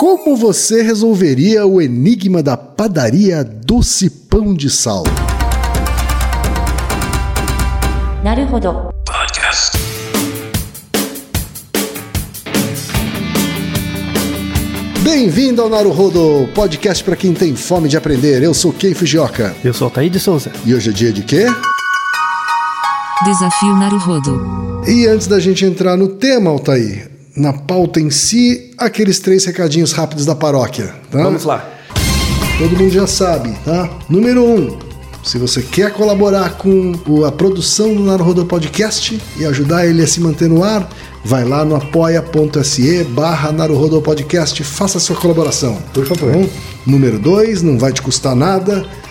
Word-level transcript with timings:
Como 0.00 0.34
você 0.34 0.80
resolveria 0.80 1.66
o 1.66 1.78
enigma 1.78 2.42
da 2.42 2.56
padaria 2.56 3.44
Doce 3.44 4.08
Pão 4.08 4.54
de 4.54 4.70
Sal? 4.70 5.04
Naruhodo. 8.24 8.94
Podcast. 9.04 9.76
Bem-vindo 15.02 15.60
ao 15.60 15.68
Naruhodo, 15.68 16.48
podcast 16.54 17.04
para 17.04 17.14
quem 17.14 17.34
tem 17.34 17.54
fome 17.54 17.86
de 17.86 17.98
aprender. 17.98 18.42
Eu 18.42 18.54
sou 18.54 18.72
Kei 18.72 18.94
Fujioka. 18.94 19.54
Eu 19.62 19.74
sou 19.74 19.84
Altair 19.84 20.08
de 20.08 20.18
Souza. 20.18 20.50
E 20.64 20.74
hoje 20.74 20.88
é 20.88 20.92
dia 20.94 21.12
de 21.12 21.22
quê? 21.22 21.44
Desafio 23.22 23.76
Naruhodo. 23.76 24.82
E 24.88 25.06
antes 25.06 25.26
da 25.26 25.38
gente 25.38 25.66
entrar 25.66 25.94
no 25.94 26.08
tema, 26.08 26.48
Altair, 26.48 27.19
na 27.36 27.52
pauta 27.52 28.00
em 28.00 28.10
si, 28.10 28.72
aqueles 28.76 29.18
três 29.20 29.44
recadinhos 29.44 29.92
rápidos 29.92 30.26
da 30.26 30.34
paróquia. 30.34 30.94
Tá? 31.10 31.22
Vamos 31.22 31.44
lá. 31.44 31.68
Todo 32.58 32.76
mundo 32.76 32.90
já 32.90 33.06
sabe, 33.06 33.56
tá? 33.64 33.88
Número 34.08 34.44
um, 34.44 34.78
se 35.22 35.38
você 35.38 35.62
quer 35.62 35.92
colaborar 35.92 36.56
com 36.56 36.94
a 37.26 37.32
produção 37.32 37.94
do 37.94 38.02
Naruhodo 38.02 38.44
Podcast 38.46 39.20
e 39.38 39.44
ajudar 39.44 39.86
ele 39.86 40.02
a 40.02 40.06
se 40.06 40.20
manter 40.20 40.48
no 40.48 40.64
ar, 40.64 40.88
vai 41.24 41.44
lá 41.44 41.64
no 41.64 41.76
apoia.se 41.76 43.04
barra 43.04 43.52
Podcast, 44.02 44.64
faça 44.64 44.98
sua 44.98 45.16
colaboração. 45.16 45.76
Por 45.92 46.06
favor. 46.06 46.48
Número 46.86 47.18
dois, 47.18 47.62
não 47.62 47.78
vai 47.78 47.92
te 47.92 48.00
custar 48.00 48.34
nada, 48.34 48.86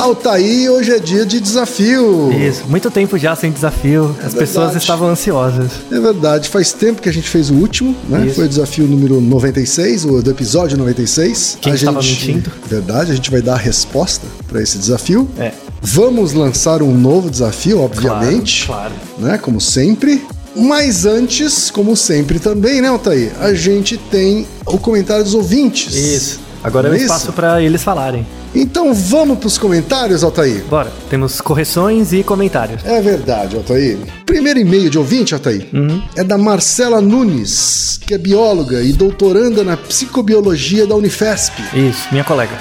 Altaí, 0.00 0.66
hoje 0.68 0.92
é 0.92 0.98
dia 0.98 1.26
de 1.26 1.38
desafio. 1.38 2.32
Isso. 2.32 2.64
Muito 2.66 2.90
tempo 2.90 3.18
já 3.18 3.36
sem 3.36 3.52
desafio. 3.52 4.16
As 4.24 4.32
pessoas 4.32 4.66
verdade. 4.66 4.78
estavam 4.78 5.08
ansiosas. 5.08 5.70
É 5.92 6.00
verdade, 6.00 6.48
faz 6.48 6.72
tempo 6.72 7.02
que 7.02 7.08
a 7.08 7.12
gente 7.12 7.28
fez 7.28 7.50
o 7.50 7.54
último, 7.54 7.94
né? 8.08 8.24
Isso. 8.24 8.36
Foi 8.36 8.46
o 8.46 8.48
desafio 8.48 8.86
número 8.86 9.20
96, 9.20 10.06
o 10.06 10.22
do 10.22 10.30
episódio 10.30 10.78
96. 10.78 11.58
Quem 11.60 11.72
a 11.72 11.76
estava 11.76 12.00
gente, 12.00 12.26
mentindo? 12.26 12.50
Verdade, 12.66 13.12
a 13.12 13.14
gente 13.14 13.30
vai 13.30 13.42
dar 13.42 13.54
a 13.54 13.58
resposta 13.58 14.26
para 14.48 14.62
esse 14.62 14.78
desafio. 14.78 15.28
É. 15.38 15.52
Vamos 15.82 16.32
lançar 16.32 16.82
um 16.82 16.96
novo 16.96 17.30
desafio, 17.30 17.80
obviamente, 17.80 18.66
Claro, 18.66 18.94
né? 19.18 19.36
Como 19.36 19.60
sempre. 19.60 20.24
Mas 20.56 21.04
antes, 21.04 21.70
como 21.70 21.94
sempre 21.94 22.38
também, 22.38 22.80
né, 22.80 22.88
Altair? 22.88 23.32
A 23.38 23.52
gente 23.52 23.98
tem 23.98 24.46
o 24.64 24.78
comentário 24.78 25.22
dos 25.22 25.34
ouvintes. 25.34 25.94
Isso. 25.94 26.40
Agora 26.64 26.88
é 26.88 26.90
Não 26.90 26.98
o 26.98 27.00
espaço 27.00 27.32
para 27.32 27.62
eles 27.62 27.82
falarem. 27.82 28.26
Então 28.54 28.92
vamos 28.92 29.38
para 29.38 29.46
os 29.46 29.56
comentários, 29.58 30.24
Altair. 30.24 30.64
Bora. 30.64 30.92
Temos 31.08 31.40
correções 31.40 32.12
e 32.12 32.22
comentários. 32.24 32.84
É 32.84 33.00
verdade, 33.00 33.56
Altair. 33.56 33.98
Primeiro 34.26 34.58
e-mail 34.58 34.90
de 34.90 34.98
ouvinte, 34.98 35.34
Altair, 35.34 35.68
é 36.16 36.24
da 36.24 36.36
Marcela 36.36 37.00
Nunes, 37.00 38.00
que 38.04 38.12
é 38.12 38.18
bióloga 38.18 38.82
e 38.82 38.92
doutoranda 38.92 39.62
na 39.62 39.76
psicobiologia 39.76 40.86
da 40.86 40.96
Unifesp, 40.96 41.52
Isso. 41.74 42.08
Minha 42.10 42.24
colega. 42.24 42.52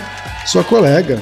sua 0.46 0.64
colega. 0.64 1.20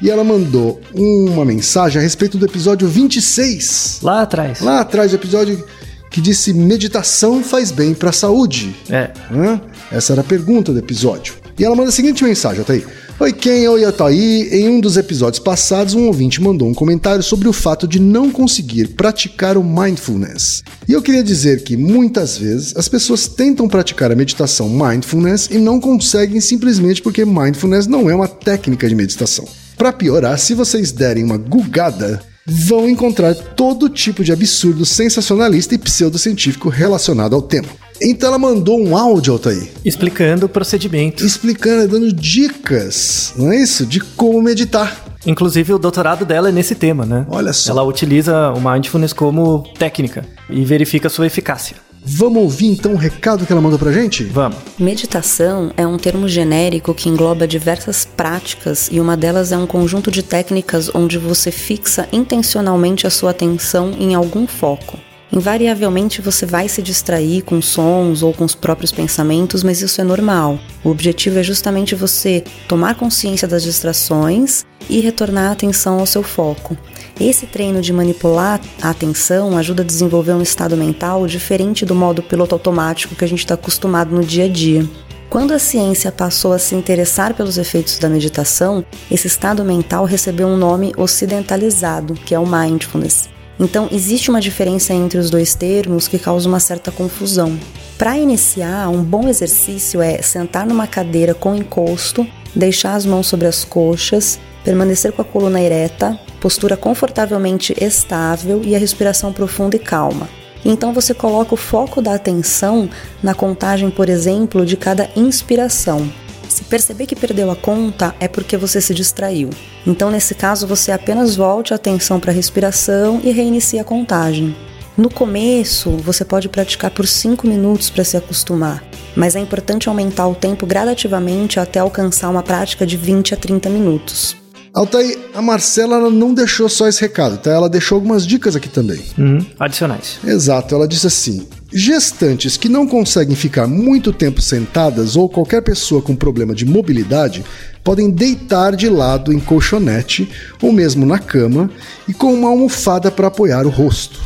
E 0.00 0.10
ela 0.10 0.22
mandou 0.22 0.80
uma 0.94 1.44
mensagem 1.44 1.98
a 2.00 2.02
respeito 2.02 2.38
do 2.38 2.46
episódio 2.46 2.86
26. 2.86 3.98
Lá 4.02 4.22
atrás. 4.22 4.60
Lá 4.60 4.80
atrás, 4.80 5.12
episódio 5.12 5.64
que 6.10 6.20
disse 6.20 6.52
meditação 6.54 7.42
faz 7.42 7.70
bem 7.70 7.94
para 7.94 8.10
a 8.10 8.12
saúde. 8.12 8.74
É. 8.88 9.10
Hã? 9.32 9.60
Essa 9.90 10.12
era 10.14 10.20
a 10.22 10.24
pergunta 10.24 10.72
do 10.72 10.78
episódio. 10.78 11.34
E 11.58 11.64
ela 11.64 11.74
manda 11.74 11.88
a 11.88 11.92
seguinte 11.92 12.22
mensagem, 12.24 12.62
Ataí. 12.62 12.84
Oi, 13.20 13.32
Ken, 13.32 13.66
oi, 13.66 13.84
Ataí. 13.84 14.48
Em 14.52 14.68
um 14.68 14.78
dos 14.78 14.96
episódios 14.96 15.40
passados, 15.40 15.92
um 15.92 16.06
ouvinte 16.06 16.40
mandou 16.40 16.68
um 16.68 16.72
comentário 16.72 17.20
sobre 17.20 17.48
o 17.48 17.52
fato 17.52 17.88
de 17.88 17.98
não 17.98 18.30
conseguir 18.30 18.90
praticar 18.90 19.56
o 19.56 19.64
mindfulness. 19.64 20.62
E 20.86 20.92
eu 20.92 21.02
queria 21.02 21.24
dizer 21.24 21.64
que, 21.64 21.76
muitas 21.76 22.38
vezes, 22.38 22.76
as 22.76 22.88
pessoas 22.88 23.26
tentam 23.26 23.66
praticar 23.66 24.12
a 24.12 24.14
meditação 24.14 24.68
mindfulness 24.68 25.48
e 25.50 25.58
não 25.58 25.80
conseguem 25.80 26.40
simplesmente 26.40 27.02
porque 27.02 27.24
mindfulness 27.24 27.88
não 27.88 28.08
é 28.08 28.14
uma 28.14 28.28
técnica 28.28 28.88
de 28.88 28.94
meditação. 28.94 29.48
Para 29.76 29.92
piorar, 29.92 30.38
se 30.38 30.54
vocês 30.54 30.92
derem 30.92 31.24
uma 31.24 31.36
gugada, 31.36 32.22
vão 32.46 32.88
encontrar 32.88 33.34
todo 33.34 33.88
tipo 33.88 34.22
de 34.22 34.32
absurdo 34.32 34.86
sensacionalista 34.86 35.74
e 35.74 35.78
pseudocientífico 35.78 36.68
relacionado 36.68 37.34
ao 37.34 37.42
tema. 37.42 37.68
Então 38.00 38.28
ela 38.28 38.38
mandou 38.38 38.80
um 38.80 38.96
áudio, 38.96 39.32
Altair, 39.32 39.68
Explicando 39.84 40.46
o 40.46 40.48
procedimento. 40.48 41.24
explicando, 41.24 41.88
dando 41.88 42.12
dicas, 42.12 43.32
não 43.36 43.52
é 43.52 43.56
isso? 43.56 43.84
De 43.84 44.00
como 44.00 44.40
meditar. 44.40 45.04
Inclusive, 45.26 45.74
o 45.74 45.78
doutorado 45.78 46.24
dela 46.24 46.48
é 46.48 46.52
nesse 46.52 46.74
tema, 46.74 47.04
né? 47.04 47.26
Olha 47.28 47.52
só. 47.52 47.72
Ela 47.72 47.82
utiliza 47.82 48.50
o 48.52 48.60
mindfulness 48.60 49.12
como 49.12 49.64
técnica 49.78 50.24
e 50.48 50.64
verifica 50.64 51.08
sua 51.08 51.26
eficácia. 51.26 51.76
Vamos 52.04 52.42
ouvir 52.42 52.68
então 52.68 52.94
o 52.94 52.96
recado 52.96 53.44
que 53.44 53.52
ela 53.52 53.60
mandou 53.60 53.78
pra 53.78 53.92
gente? 53.92 54.24
Vamos. 54.24 54.56
Meditação 54.78 55.72
é 55.76 55.86
um 55.86 55.98
termo 55.98 56.28
genérico 56.28 56.94
que 56.94 57.08
engloba 57.08 57.46
diversas 57.46 58.04
práticas 58.06 58.88
e 58.90 59.00
uma 59.00 59.16
delas 59.16 59.52
é 59.52 59.58
um 59.58 59.66
conjunto 59.66 60.10
de 60.10 60.22
técnicas 60.22 60.90
onde 60.94 61.18
você 61.18 61.50
fixa 61.50 62.08
intencionalmente 62.12 63.06
a 63.06 63.10
sua 63.10 63.32
atenção 63.32 63.92
em 63.98 64.14
algum 64.14 64.46
foco. 64.46 64.98
Invariavelmente 65.30 66.22
você 66.22 66.46
vai 66.46 66.68
se 66.68 66.80
distrair 66.80 67.42
com 67.42 67.60
sons 67.60 68.22
ou 68.22 68.32
com 68.32 68.44
os 68.44 68.54
próprios 68.54 68.90
pensamentos, 68.90 69.62
mas 69.62 69.82
isso 69.82 70.00
é 70.00 70.04
normal. 70.04 70.58
O 70.82 70.88
objetivo 70.88 71.38
é 71.38 71.42
justamente 71.42 71.94
você 71.94 72.42
tomar 72.66 72.94
consciência 72.94 73.46
das 73.46 73.62
distrações 73.62 74.64
e 74.88 75.00
retornar 75.00 75.50
a 75.50 75.52
atenção 75.52 75.98
ao 75.98 76.06
seu 76.06 76.22
foco. 76.22 76.76
Esse 77.20 77.46
treino 77.46 77.82
de 77.82 77.92
manipular 77.92 78.60
a 78.80 78.90
atenção 78.90 79.58
ajuda 79.58 79.82
a 79.82 79.86
desenvolver 79.86 80.32
um 80.32 80.42
estado 80.42 80.76
mental 80.76 81.26
diferente 81.26 81.84
do 81.84 81.94
modo 81.94 82.22
piloto 82.22 82.54
automático 82.54 83.14
que 83.14 83.24
a 83.24 83.28
gente 83.28 83.40
está 83.40 83.54
acostumado 83.54 84.14
no 84.14 84.24
dia 84.24 84.44
a 84.44 84.48
dia. 84.48 84.88
Quando 85.28 85.52
a 85.52 85.58
ciência 85.58 86.10
passou 86.10 86.54
a 86.54 86.58
se 86.58 86.74
interessar 86.74 87.34
pelos 87.34 87.58
efeitos 87.58 87.98
da 87.98 88.08
meditação, 88.08 88.82
esse 89.10 89.26
estado 89.26 89.62
mental 89.62 90.06
recebeu 90.06 90.46
um 90.46 90.56
nome 90.56 90.94
ocidentalizado, 90.96 92.14
que 92.14 92.34
é 92.34 92.38
o 92.38 92.46
mindfulness. 92.46 93.28
Então, 93.60 93.88
existe 93.90 94.30
uma 94.30 94.40
diferença 94.40 94.94
entre 94.94 95.18
os 95.18 95.30
dois 95.30 95.54
termos 95.54 96.06
que 96.06 96.18
causa 96.18 96.48
uma 96.48 96.60
certa 96.60 96.92
confusão. 96.92 97.58
Para 97.96 98.16
iniciar, 98.16 98.88
um 98.88 99.02
bom 99.02 99.28
exercício 99.28 100.00
é 100.00 100.22
sentar 100.22 100.64
numa 100.64 100.86
cadeira 100.86 101.34
com 101.34 101.54
encosto, 101.54 102.26
deixar 102.54 102.94
as 102.94 103.04
mãos 103.04 103.26
sobre 103.26 103.48
as 103.48 103.64
coxas, 103.64 104.38
permanecer 104.64 105.12
com 105.12 105.22
a 105.22 105.24
coluna 105.24 105.60
ereta, 105.60 106.18
postura 106.40 106.76
confortavelmente 106.76 107.74
estável 107.80 108.62
e 108.64 108.76
a 108.76 108.78
respiração 108.78 109.32
profunda 109.32 109.76
e 109.76 109.80
calma. 109.80 110.28
Então 110.64 110.92
você 110.92 111.14
coloca 111.14 111.54
o 111.54 111.56
foco 111.56 112.02
da 112.02 112.14
atenção 112.14 112.88
na 113.22 113.34
contagem, 113.34 113.90
por 113.90 114.08
exemplo, 114.08 114.66
de 114.66 114.76
cada 114.76 115.08
inspiração. 115.16 116.08
Se 116.48 116.64
perceber 116.64 117.06
que 117.06 117.14
perdeu 117.14 117.50
a 117.50 117.56
conta, 117.56 118.14
é 118.18 118.26
porque 118.26 118.56
você 118.56 118.80
se 118.80 118.94
distraiu. 118.94 119.50
Então, 119.86 120.10
nesse 120.10 120.34
caso, 120.34 120.66
você 120.66 120.90
apenas 120.90 121.36
volte 121.36 121.72
a 121.72 121.76
atenção 121.76 122.18
para 122.18 122.32
a 122.32 122.34
respiração 122.34 123.20
e 123.22 123.30
reinicie 123.30 123.78
a 123.78 123.84
contagem. 123.84 124.56
No 124.96 125.08
começo, 125.08 125.90
você 125.98 126.24
pode 126.24 126.48
praticar 126.48 126.90
por 126.90 127.06
5 127.06 127.46
minutos 127.46 127.88
para 127.88 128.02
se 128.02 128.16
acostumar, 128.16 128.82
mas 129.14 129.36
é 129.36 129.38
importante 129.38 129.88
aumentar 129.88 130.26
o 130.26 130.34
tempo 130.34 130.66
gradativamente 130.66 131.60
até 131.60 131.78
alcançar 131.78 132.28
uma 132.28 132.42
prática 132.42 132.84
de 132.84 132.96
20 132.96 133.34
a 133.34 133.36
30 133.36 133.70
minutos. 133.70 134.36
Altair, 134.74 135.18
a 135.34 135.40
Marcela 135.40 135.96
ela 135.96 136.10
não 136.10 136.34
deixou 136.34 136.68
só 136.68 136.88
esse 136.88 137.00
recado, 137.00 137.38
tá? 137.38 137.50
Ela 137.50 137.68
deixou 137.68 137.96
algumas 137.96 138.26
dicas 138.26 138.54
aqui 138.54 138.68
também. 138.68 139.00
Uhum. 139.16 139.44
Adicionais. 139.58 140.18
Exato, 140.24 140.74
ela 140.74 140.86
disse 140.86 141.06
assim: 141.06 141.46
gestantes 141.72 142.56
que 142.56 142.68
não 142.68 142.86
conseguem 142.86 143.36
ficar 143.36 143.66
muito 143.66 144.12
tempo 144.12 144.40
sentadas 144.40 145.16
ou 145.16 145.28
qualquer 145.28 145.62
pessoa 145.62 146.00
com 146.00 146.16
problema 146.16 146.54
de 146.54 146.64
mobilidade 146.64 147.44
podem 147.84 148.10
deitar 148.10 148.74
de 148.74 148.88
lado 148.88 149.32
em 149.32 149.38
colchonete 149.38 150.28
ou 150.62 150.72
mesmo 150.72 151.04
na 151.04 151.18
cama 151.18 151.70
e 152.08 152.14
com 152.14 152.32
uma 152.32 152.48
almofada 152.48 153.10
para 153.10 153.28
apoiar 153.28 153.66
o 153.66 153.70
rosto. 153.70 154.20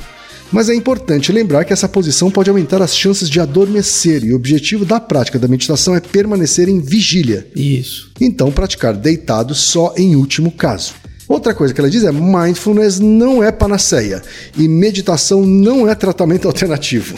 Mas 0.53 0.69
é 0.69 0.75
importante 0.75 1.33
lembrar 1.33 1.65
que 1.65 1.73
essa 1.73 1.89
posição 1.89 2.31
pode 2.31 2.51
aumentar 2.51 2.83
as 2.83 2.95
chances 2.95 3.31
de 3.31 3.41
adormecer 3.41 4.23
e 4.23 4.33
o 4.33 4.37
objetivo 4.37 4.85
da 4.85 5.01
prática 5.01 5.39
da 5.39 5.49
meditação 5.49 5.97
é 5.97 6.01
permanecer 6.01 6.69
em 6.69 6.79
vigília. 6.79 7.47
Isso. 7.57 8.11
Então, 8.21 8.53
praticar 8.53 8.95
deitado 8.95 9.55
só 9.55 9.95
em 9.97 10.15
último 10.15 10.53
caso. 10.53 11.02
Outra 11.33 11.55
coisa 11.55 11.73
que 11.73 11.81
ela 11.81 11.89
diz 11.89 12.05
é: 12.05 12.13
mindfulness 12.13 13.01
não 13.01 13.43
é 13.43 13.51
panaceia 13.51 14.21
e 14.55 14.69
meditação 14.69 15.47
não 15.47 15.89
é 15.89 15.95
tratamento 15.95 16.47
alternativo. 16.47 17.17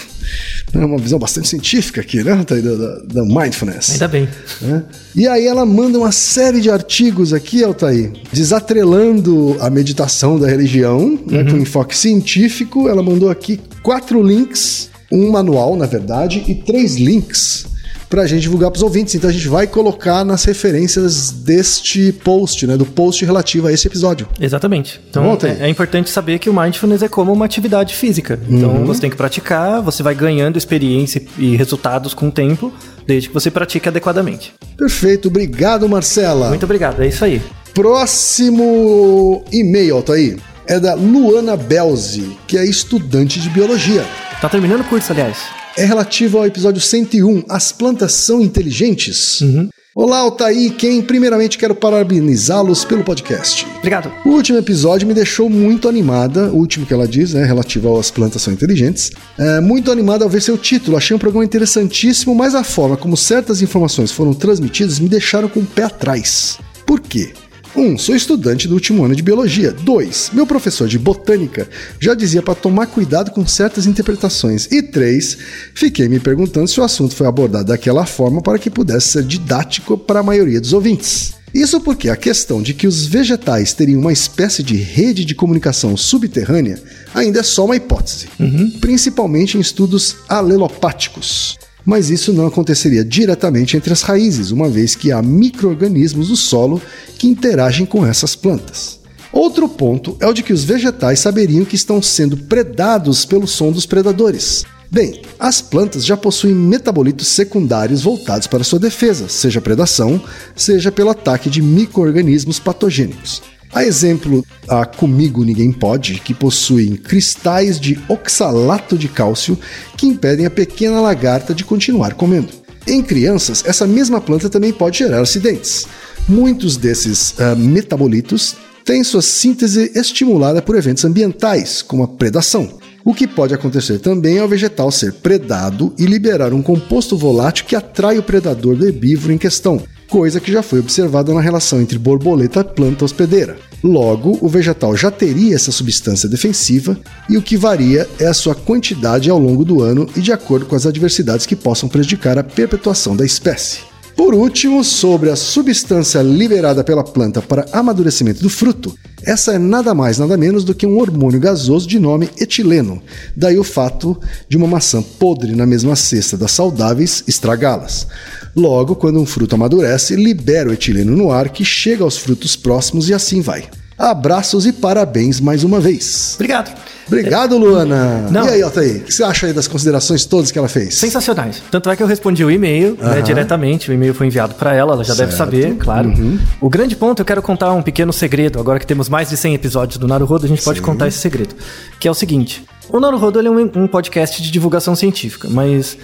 É 0.73 0.79
uma 0.79 0.99
visão 0.99 1.19
bastante 1.19 1.49
científica 1.49 2.01
aqui, 2.01 2.23
né? 2.23 2.45
Da, 2.47 2.55
da, 2.55 3.23
da 3.23 3.25
mindfulness. 3.25 3.91
Ainda 3.91 4.07
bem. 4.07 4.29
É. 4.63 4.83
E 5.17 5.27
aí 5.27 5.49
ela 5.49 5.67
manda 5.67 5.99
uma 5.99 6.13
série 6.13 6.61
de 6.61 6.71
artigos 6.71 7.33
aqui, 7.33 7.65
Altair, 7.65 8.13
desatrelando 8.33 9.57
a 9.59 9.69
meditação 9.69 10.39
da 10.39 10.47
religião, 10.47 11.01
uhum. 11.01 11.27
né, 11.27 11.51
com 11.51 11.57
enfoque 11.57 11.97
científico. 11.97 12.89
Ela 12.89 13.03
mandou 13.03 13.29
aqui 13.29 13.61
quatro 13.83 14.23
links, 14.23 14.91
um 15.11 15.29
manual, 15.33 15.75
na 15.75 15.87
verdade, 15.87 16.45
e 16.47 16.55
três 16.55 16.95
links 16.95 17.74
para 18.15 18.23
a 18.23 18.27
gente 18.29 18.43
divulgar 18.43 18.71
para 18.71 18.77
os 18.77 18.83
ouvintes. 18.85 19.17
Então 19.17 19.29
a 19.29 19.33
gente 19.33 19.49
vai 19.49 19.67
colocar 19.67 20.25
nas 20.25 20.45
referências 20.45 21.33
deste 21.33 22.13
post, 22.13 22.65
né, 22.65 22.77
do 22.77 22.87
post 22.87 23.25
relativo 23.25 23.67
a 23.67 23.73
esse 23.73 23.89
episódio. 23.89 24.29
Exatamente. 24.41 25.01
Então 25.11 25.37
é, 25.43 25.67
é, 25.67 25.69
importante 25.69 26.11
saber 26.11 26.39
que 26.39 26.49
o 26.49 26.55
mindfulness 26.55 27.03
é 27.03 27.09
como 27.09 27.33
uma 27.33 27.45
atividade 27.45 27.93
física. 27.93 28.39
Então 28.49 28.71
uhum. 28.71 28.85
você 28.85 29.01
tem 29.01 29.11
que 29.11 29.17
praticar, 29.17 29.83
você 29.83 30.01
vai 30.01 30.15
ganhando 30.15 30.57
experiência 30.57 31.21
e 31.37 31.57
resultados 31.57 32.15
com 32.15 32.29
o 32.29 32.31
tempo, 32.31 32.73
desde 33.05 33.29
que 33.29 33.35
você 33.35 33.51
pratique 33.51 33.89
adequadamente. 33.89 34.55
Perfeito, 34.77 35.27
obrigado 35.27 35.89
Marcela. 35.89 36.51
Muito 36.51 36.63
obrigado, 36.63 37.03
é 37.03 37.09
isso 37.09 37.25
aí. 37.25 37.43
Próximo 37.75 39.43
e-mail, 39.51 40.05
aí 40.13 40.37
é 40.69 40.79
da 40.79 40.95
Luana 40.95 41.57
Belzi, 41.57 42.39
que 42.47 42.57
é 42.57 42.65
estudante 42.65 43.41
de 43.41 43.51
biologia. 43.51 44.05
Tá 44.41 44.49
terminando 44.49 44.83
o 44.83 44.85
curso, 44.85 45.11
aliás 45.11 45.64
é 45.77 45.85
relativo 45.85 46.39
ao 46.39 46.47
episódio 46.47 46.81
101, 46.81 47.45
As 47.49 47.73
Plantas 47.73 48.13
São 48.13 48.41
Inteligentes. 48.41 49.41
Uhum. 49.41 49.69
Olá, 49.95 50.19
Altaí, 50.19 50.71
quem 50.71 51.01
primeiramente 51.01 51.57
quero 51.57 51.75
parabenizá-los 51.75 52.85
pelo 52.85 53.05
podcast. 53.05 53.65
Obrigado. 53.79 54.13
O 54.25 54.31
último 54.31 54.59
episódio 54.59 55.07
me 55.07 55.15
deixou 55.15 55.49
muito 55.49 55.89
animada, 55.89 56.51
o 56.51 56.57
último 56.57 56.85
que 56.85 56.93
ela 56.93 57.07
diz, 57.07 57.33
né, 57.33 57.45
relativo 57.45 57.97
às 57.97 58.11
plantas 58.11 58.43
são 58.43 58.53
inteligentes. 58.53 59.13
É, 59.39 59.61
muito 59.61 59.93
animada 59.93 60.25
ao 60.25 60.31
ver 60.31 60.43
seu 60.43 60.59
título, 60.59 60.97
achei 60.97 61.15
um 61.15 61.21
programa 61.21 61.45
interessantíssimo, 61.45 62.35
mas 62.35 62.57
a 62.57 62.65
forma 62.65 62.97
como 62.97 63.17
certas 63.17 63.63
informações 63.63 64.11
foram 64.11 64.35
transmitidas 64.35 64.99
me 64.99 65.09
deixaram 65.09 65.49
com 65.49 65.61
o 65.61 65.67
pé 65.67 65.85
atrás. 65.85 66.59
Por 66.85 67.01
quê? 67.01 67.33
1. 67.77 67.81
Um, 67.81 67.99
sou 67.99 68.15
estudante 68.15 68.69
do 68.69 68.75
último 68.75 69.05
ano 69.05 69.17
de 69.17 69.23
biologia. 69.23 69.73
2. 69.73 70.31
Meu 70.33 70.47
professor 70.47 70.87
de 70.89 70.99
botânica 70.99 71.69
já 72.01 72.15
dizia 72.15 72.43
para 72.43 72.55
tomar 72.55 72.87
cuidado 72.87 73.31
com 73.31 73.47
certas 73.47 73.87
interpretações. 73.87 74.67
E 74.71 74.83
3. 74.83 75.39
Fiquei 75.75 76.09
me 76.09 76.21
perguntando 76.21 76.69
se 76.69 76.81
o 76.81 76.85
assunto 76.85 77.15
foi 77.15 77.27
abordado 77.27 77.69
daquela 77.69 78.07
forma 78.07 78.41
para 78.41 78.59
que 78.59 78.71
pudesse 78.71 79.09
ser 79.09 79.25
didático 79.25 79.99
para 79.99 80.21
a 80.21 80.23
maioria 80.23 80.61
dos 80.61 80.73
ouvintes. 80.73 81.35
Isso 81.53 81.81
porque 81.81 82.09
a 82.09 82.17
questão 82.17 82.61
de 82.61 82.75
que 82.75 82.87
os 82.87 83.07
vegetais 83.07 83.73
teriam 83.73 84.01
uma 84.01 84.13
espécie 84.13 84.63
de 84.63 84.77
rede 84.77 85.25
de 85.25 85.37
comunicação 85.37 85.97
subterrânea 85.97 86.83
ainda 87.15 87.41
é 87.41 87.43
só 87.45 87.65
uma 87.65 87.77
hipótese, 87.77 88.27
uhum. 88.41 88.73
principalmente 88.81 89.57
em 89.57 89.61
estudos 89.61 90.17
alelopáticos 90.29 91.57
mas 91.85 92.11
isso 92.11 92.33
não 92.33 92.47
aconteceria 92.47 93.05
diretamente 93.05 93.77
entre 93.77 93.93
as 93.93 94.03
raízes, 94.03 94.51
uma 94.51 94.69
vez 94.69 94.95
que 94.95 95.13
há 95.13 95.21
micro-organismos 95.23 96.29
do 96.29 96.37
solo 96.37 96.81
que 97.19 97.29
interagem 97.29 97.85
com 97.85 98.07
essas 98.07 98.35
plantas. 98.35 98.99
Outro 99.33 99.69
ponto 99.69 100.17
é 100.21 100.27
o 100.27 100.33
de 100.33 100.43
que 100.43 100.53
os 100.53 100.63
vegetais 100.63 101.19
saberiam 101.19 101.65
que 101.65 101.75
estão 101.75 102.01
sendo 102.01 102.37
predados 102.37 103.25
pelo 103.25 103.49
som 103.49 103.73
dos 103.73 103.85
predadores. 103.85 104.65
Bem, 104.91 105.23
as 105.41 105.61
plantas 105.61 106.07
já 106.07 106.17
possuem 106.17 106.55
metabolitos 106.55 107.27
secundários 107.27 108.03
voltados 108.03 108.47
para 108.47 108.63
sua 108.63 108.79
defesa, 108.79 109.29
seja 109.29 109.61
predação, 109.61 110.23
seja 110.55 110.93
pelo 110.93 111.11
ataque 111.11 111.51
de 111.51 111.61
micro-organismos 111.61 112.61
patogênicos. 112.61 113.43
A 113.75 113.85
exemplo, 113.85 114.47
a 114.69 114.87
Comigo 114.87 115.43
Ninguém 115.43 115.73
Pode, 115.73 116.21
que 116.21 116.33
possuem 116.33 116.95
cristais 116.95 117.81
de 117.81 117.99
oxalato 118.09 118.97
de 118.97 119.09
cálcio 119.09 119.59
que 119.97 120.07
impedem 120.07 120.47
a 120.47 120.51
pequena 120.51 121.01
lagarta 121.01 121.53
de 121.53 121.65
continuar 121.65 122.15
comendo. 122.15 122.51
Em 122.87 123.03
crianças, 123.03 123.65
essa 123.67 123.85
mesma 123.85 124.21
planta 124.21 124.49
também 124.49 124.73
pode 124.73 124.99
gerar 124.99 125.21
acidentes. 125.21 125.89
Muitos 126.29 126.77
desses 126.77 127.33
uh, 127.33 127.57
metabolitos 127.57 128.55
têm 128.85 129.03
sua 129.03 129.23
síntese 129.23 129.91
estimulada 129.97 130.63
por 130.63 130.77
eventos 130.77 131.05
ambientais, 131.05 131.83
como 131.83 132.05
a 132.05 132.09
predação. 132.09 132.79
O 133.05 133.13
que 133.13 133.27
pode 133.27 133.55
acontecer 133.55 133.99
também 133.99 134.39
é 134.39 134.45
o 134.45 134.49
vegetal 134.49 134.91
ser 134.93 135.15
predado 135.15 135.93
e 135.99 136.07
liberar 136.07 136.55
um 136.55 136.63
composto 136.63 137.19
volátil 137.19 137.65
que 137.67 137.75
atrai 137.75 138.19
o 138.19 138.23
predador 138.23 138.77
do 138.77 138.87
herbívoro 138.87 139.33
em 139.33 139.39
questão, 139.39 139.83
coisa 140.09 140.41
que 140.41 140.53
já 140.53 140.63
foi 140.63 140.81
observada 140.81 141.33
na 141.33 141.41
relação 141.41 141.81
entre 141.81 141.99
borboleta 141.99 142.61
e 142.61 142.75
planta 142.75 143.05
hospedeira. 143.05 143.57
Logo, 143.83 144.39
o 144.41 144.49
vegetal 144.49 144.97
já 144.97 145.11
teria 145.11 145.55
essa 145.55 145.71
substância 145.71 146.29
defensiva 146.29 146.99
e 147.29 147.37
o 147.37 147.43
que 147.43 147.57
varia 147.57 148.09
é 148.19 148.27
a 148.27 148.33
sua 148.33 148.55
quantidade 148.55 149.29
ao 149.29 149.39
longo 149.39 149.65
do 149.65 149.83
ano 149.83 150.09
e 150.17 150.21
de 150.21 150.33
acordo 150.33 150.65
com 150.65 150.75
as 150.75 150.87
adversidades 150.87 151.45
que 151.45 151.55
possam 151.55 151.89
prejudicar 151.89 152.39
a 152.39 152.43
perpetuação 152.43 153.15
da 153.15 153.27
espécie. 153.27 153.81
Por 154.17 154.33
último, 154.33 154.85
sobre 154.85 155.29
a 155.29 155.37
substância 155.37 156.23
liberada 156.23 156.85
pela 156.85 157.03
planta 157.03 157.43
para 157.43 157.67
amadurecimento 157.73 158.41
do 158.41 158.49
fruto, 158.49 158.97
essa 159.27 159.53
é 159.53 159.59
nada 159.59 159.93
mais 159.93 160.19
nada 160.19 160.37
menos 160.37 160.65
do 160.65 160.75
que 160.75 160.87
um 160.87 160.99
hormônio 160.99 161.41
gasoso 161.41 161.89
de 161.89 161.99
nome 161.99 162.31
etileno. 162.39 163.03
Daí 163.37 163.59
o 163.59 163.65
fato 163.65 164.19
de 164.49 164.57
uma 164.57 164.69
maçã 164.69 165.03
podre 165.03 165.57
na 165.57 165.67
mesma 165.67 165.97
cesta 165.97 166.37
das 166.37 166.53
saudáveis 166.53 167.25
estragá-las. 167.27 168.07
Logo, 168.57 168.95
quando 168.95 169.21
um 169.21 169.27
fruto 169.27 169.55
amadurece, 169.55 170.15
libera 170.17 170.71
o 170.71 170.73
etileno 170.73 171.17
no 171.17 171.31
ar 171.31 171.49
que 171.49 171.65
chega 171.65 172.05
aos 172.05 172.17
frutos 172.17 172.55
próximos 172.55 173.09
e 173.09 173.15
assim 173.15 173.41
vai. 173.41 173.65
Abraços 173.97 174.67
e 174.67 174.73
parabéns 174.73 175.41
mais 175.41 175.63
uma 175.63 175.81
vez. 175.81 176.33
Obrigado. 176.35 176.75
Obrigado, 177.07 177.57
Luana. 177.59 178.29
Não. 178.31 178.47
E 178.47 178.49
aí, 178.51 178.63
Altair, 178.63 178.97
o 178.97 179.01
que 179.01 179.13
você 179.13 179.23
acha 179.23 179.47
aí 179.47 179.53
das 179.53 179.69
considerações 179.69 180.25
todas 180.25 180.51
que 180.51 180.59
ela 180.59 180.69
fez? 180.69 180.95
Sensacionais. 180.95 181.63
Tanto 181.71 181.91
é 181.91 181.97
que 181.97 182.03
eu 182.03 182.07
respondi 182.07 182.45
o 182.45 182.51
e-mail 182.51 182.97
né, 183.01 183.21
diretamente, 183.23 183.91
o 183.91 183.93
e-mail 183.93 184.15
foi 184.15 184.27
enviado 184.27 184.55
para 184.55 184.75
ela, 184.75 184.95
ela 184.95 185.05
já 185.05 185.15
certo. 185.15 185.29
deve 185.29 185.37
saber, 185.37 185.77
claro. 185.77 186.09
Uhum. 186.09 186.39
O 186.61 186.69
grande 186.69 186.97
ponto, 186.97 187.21
eu 187.21 187.27
quero 187.27 187.43
contar 187.43 187.73
um 187.73 187.83
pequeno 187.83 188.13
segredo, 188.13 188.59
agora 188.59 188.81
que 188.81 188.87
temos 188.87 189.09
mais 189.09 189.29
de 189.29 189.37
100 189.37 189.55
episódios 189.55 189.99
do 189.99 190.09
Naruhodo, 190.09 190.47
a 190.47 190.49
gente 190.49 190.61
Sim. 190.61 190.65
pode 190.65 190.81
contar 190.81 191.07
esse 191.07 191.19
segredo, 191.19 191.55
que 192.01 192.09
é 192.09 192.11
o 192.11 192.15
seguinte. 192.15 192.65
O 192.89 192.99
Naruhodo 192.99 193.39
é 193.39 193.51
um, 193.51 193.71
um 193.77 193.87
podcast 193.87 194.43
de 194.43 194.51
divulgação 194.51 194.97
científica, 194.97 195.49
mas 195.51 195.97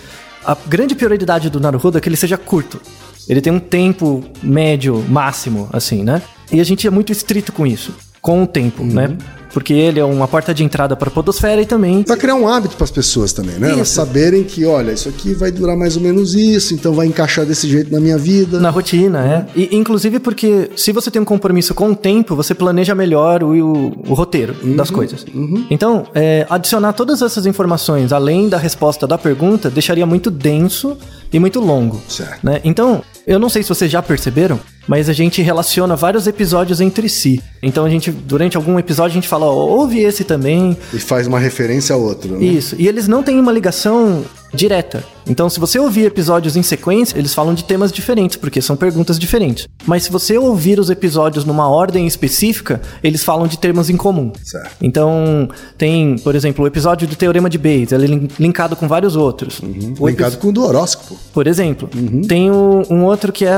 a 0.44 0.56
grande 0.66 0.94
prioridade 0.94 1.50
do 1.50 1.60
Naruhodo 1.60 1.98
é 1.98 2.00
que 2.00 2.08
ele 2.08 2.16
seja 2.16 2.38
curto. 2.38 2.81
Ele 3.28 3.40
tem 3.40 3.52
um 3.52 3.60
tempo 3.60 4.25
médio, 4.42 5.04
máximo, 5.08 5.69
assim, 5.72 6.02
né? 6.02 6.22
E 6.50 6.60
a 6.60 6.64
gente 6.64 6.87
é 6.87 6.90
muito 6.90 7.12
estrito 7.12 7.52
com 7.52 7.66
isso, 7.66 7.94
com 8.20 8.42
o 8.42 8.46
tempo, 8.46 8.82
né? 8.82 9.06
uhum. 9.06 9.12
né? 9.12 9.19
Porque 9.52 9.73
ele 9.73 9.99
é 9.99 10.05
uma 10.05 10.29
porta 10.29 10.55
de 10.55 10.62
entrada 10.64 10.97
para 10.97 11.08
a 11.08 11.12
podosfera 11.12 11.61
e 11.61 11.67
também. 11.67 12.05
Vai 12.06 12.17
criar 12.17 12.35
um 12.35 12.49
hábito 12.49 12.76
para 12.76 12.85
as 12.85 12.91
pessoas 12.91 13.32
também, 13.32 13.56
né? 13.56 13.69
Isso. 13.69 13.76
Elas 13.76 13.88
saberem 13.88 14.44
que, 14.44 14.64
olha, 14.64 14.93
isso 14.93 15.08
aqui 15.08 15.35
vai 15.35 15.50
durar 15.50 15.76
mais 15.76 15.97
ou 15.97 16.02
menos 16.02 16.35
isso, 16.35 16.75
então 16.75 16.93
vai 16.93 17.06
encaixar 17.06 17.44
desse 17.44 17.69
jeito 17.69 17.93
na 17.93 18.00
minha 18.00 18.19
vida. 18.19 18.61
Na 18.61 18.70
rotina, 18.70 19.47
é. 19.55 19.58
E, 19.58 19.76
inclusive 19.76 20.19
porque 20.20 20.70
se 20.77 20.93
você 20.93 21.10
tem 21.10 21.20
um 21.20 21.24
compromisso 21.24 21.74
com 21.74 21.91
o 21.91 21.96
tempo, 21.96 22.34
você 22.34 22.55
planeja 22.55 22.94
melhor 22.94 23.43
o, 23.43 23.51
o, 23.51 23.86
o 24.08 24.15
roteiro 24.15 24.55
uhum. 24.63 24.77
das 24.77 24.91
coisas. 24.91 25.24
Uhum. 25.34 25.67
Então, 25.70 26.06
é, 26.15 26.46
adicionar 26.48 26.93
todas 26.93 27.22
essas 27.22 27.46
informações 27.46 28.13
além 28.13 28.48
da 28.48 28.58
resposta 28.58 29.06
da 29.06 29.19
pergunta 29.19 29.70
deixaria 29.70 30.06
muito 30.06 30.31
denso 30.31 30.96
e 31.32 31.39
muito 31.39 31.60
longo. 31.60 32.01
Certo. 32.08 32.44
Né? 32.44 32.60
Então, 32.65 33.03
eu 33.27 33.39
não 33.39 33.49
sei 33.49 33.63
se 33.63 33.69
vocês 33.69 33.91
já 33.91 34.03
perceberam, 34.03 34.58
mas 34.89 35.08
a 35.08 35.13
gente 35.13 35.41
relaciona 35.43 35.94
vários 35.94 36.27
episódios 36.27 36.81
entre 36.81 37.08
si. 37.08 37.41
Então 37.63 37.84
a 37.84 37.91
gente, 37.91 38.10
durante 38.10 38.56
algum 38.56 38.79
episódio, 38.79 39.13
a 39.13 39.15
gente 39.20 39.29
fala, 39.29 39.46
oh, 39.46 39.69
ouve 39.69 40.01
esse 40.01 40.25
também. 40.25 40.77
E 40.93 40.99
faz 40.99 41.27
uma 41.27 41.39
referência 41.39 41.94
ao 41.94 42.03
outro. 42.03 42.37
Né? 42.37 42.44
Isso. 42.44 42.75
E 42.79 42.89
eles 42.89 43.06
não 43.06 43.22
têm 43.22 43.39
uma 43.39 43.53
ligação 43.53 44.25
direta. 44.52 45.04
Então, 45.30 45.48
se 45.48 45.60
você 45.60 45.78
ouvir 45.78 46.06
episódios 46.06 46.56
em 46.56 46.62
sequência, 46.62 47.16
eles 47.16 47.32
falam 47.32 47.54
de 47.54 47.62
temas 47.62 47.92
diferentes, 47.92 48.36
porque 48.36 48.60
são 48.60 48.76
perguntas 48.76 49.19
diferentes. 49.19 49.69
Mas 49.86 50.02
se 50.02 50.10
você 50.10 50.36
ouvir 50.36 50.80
os 50.80 50.90
episódios 50.90 51.44
numa 51.44 51.69
ordem 51.69 52.06
específica, 52.06 52.80
eles 53.02 53.22
falam 53.22 53.46
de 53.46 53.58
termos 53.58 53.88
em 53.88 53.96
comum. 53.96 54.32
Certo. 54.42 54.76
Então, 54.80 55.48
tem, 55.78 56.16
por 56.19 56.34
exemplo, 56.34 56.64
o 56.64 56.66
episódio 56.66 57.06
do 57.06 57.14
Teorema 57.14 57.48
de 57.48 57.58
Bayes, 57.58 57.92
ele 57.92 58.14
é 58.14 58.42
linkado 58.42 58.74
com 58.74 58.88
vários 58.88 59.14
outros. 59.14 59.60
Uhum. 59.60 59.94
Linkado 60.06 60.36
com 60.38 60.48
o 60.48 60.52
do 60.52 60.64
horóscopo. 60.64 61.16
Por 61.32 61.46
exemplo. 61.46 61.88
Uhum. 61.94 62.22
Tem 62.22 62.50
o, 62.50 62.82
um 62.90 63.04
outro 63.04 63.32
que 63.32 63.44
é 63.44 63.54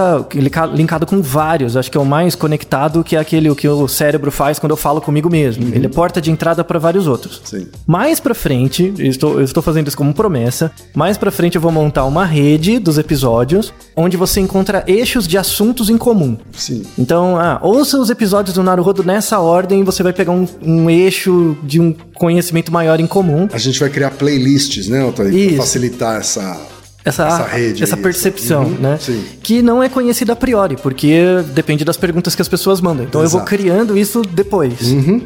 linkado 0.74 1.06
com 1.06 1.22
vários, 1.22 1.76
acho 1.76 1.90
que 1.90 1.96
é 1.96 2.00
o 2.00 2.04
mais 2.04 2.34
conectado, 2.34 3.02
que 3.02 3.16
é 3.16 3.18
aquele 3.18 3.48
o 3.48 3.56
que 3.56 3.66
o 3.66 3.88
cérebro 3.88 4.30
faz 4.30 4.58
quando 4.58 4.72
eu 4.72 4.76
falo 4.76 5.00
comigo 5.00 5.30
mesmo. 5.30 5.64
Uhum. 5.64 5.72
Ele 5.74 5.86
é 5.86 5.88
porta 5.88 6.20
de 6.20 6.30
entrada 6.30 6.62
para 6.62 6.78
vários 6.78 7.06
outros. 7.06 7.40
Sim. 7.44 7.66
Mais 7.86 8.20
pra 8.20 8.34
frente, 8.34 8.92
eu 8.98 9.06
estou, 9.06 9.38
eu 9.38 9.44
estou 9.44 9.62
fazendo 9.62 9.88
isso 9.88 9.96
como 9.96 10.12
promessa, 10.12 10.70
mais 10.94 11.16
pra 11.16 11.30
frente 11.30 11.56
eu 11.56 11.60
vou 11.60 11.72
montar 11.72 12.04
uma 12.04 12.24
rede 12.24 12.78
dos 12.78 12.98
episódios 12.98 13.72
onde 13.96 14.16
você 14.16 14.40
encontra 14.40 14.84
eixos 14.86 15.26
de 15.26 15.36
assuntos 15.38 15.90
em 15.90 15.98
comum. 15.98 16.36
Sim. 16.52 16.82
Então, 16.98 17.38
ah, 17.38 17.58
ouça 17.62 17.98
os 17.98 18.10
episódios 18.10 18.54
do 18.54 18.62
Naruhodo 18.62 19.02
nessa 19.04 19.38
ordem 19.40 19.80
e 19.80 19.84
você 19.84 20.02
vai 20.02 20.12
pegar 20.12 20.32
um, 20.32 20.46
um 20.62 20.90
eixo 20.90 21.56
de 21.62 21.80
um 21.80 21.94
conhecimento 22.14 22.72
maior 22.72 23.00
em 23.00 23.06
comum. 23.06 23.48
A 23.52 23.58
gente 23.58 23.78
vai 23.80 23.90
criar 23.90 24.10
playlists, 24.12 24.88
né, 24.88 25.04
Otávio? 25.04 25.48
Pra 25.48 25.56
facilitar 25.58 26.20
essa 26.20 26.72
essa, 27.04 27.26
Essa 27.26 27.44
rede 27.44 27.82
essa 27.82 27.96
aí, 27.96 28.02
percepção, 28.02 28.62
uhum, 28.62 28.70
né? 28.78 28.98
sim. 29.00 29.24
Que 29.42 29.60
não 29.60 29.82
é 29.82 29.88
conhecida 29.88 30.34
a 30.34 30.36
priori, 30.36 30.76
porque 30.76 31.42
depende 31.52 31.84
das 31.84 31.96
perguntas 31.96 32.36
que 32.36 32.42
as 32.42 32.46
pessoas 32.48 32.80
mandam. 32.80 33.04
Então 33.04 33.20
eu 33.20 33.24
Exato. 33.24 33.38
Uhum. 33.38 33.40
vou 33.40 33.58
criando 33.58 33.98
isso 33.98 34.22
depois, 34.22 34.74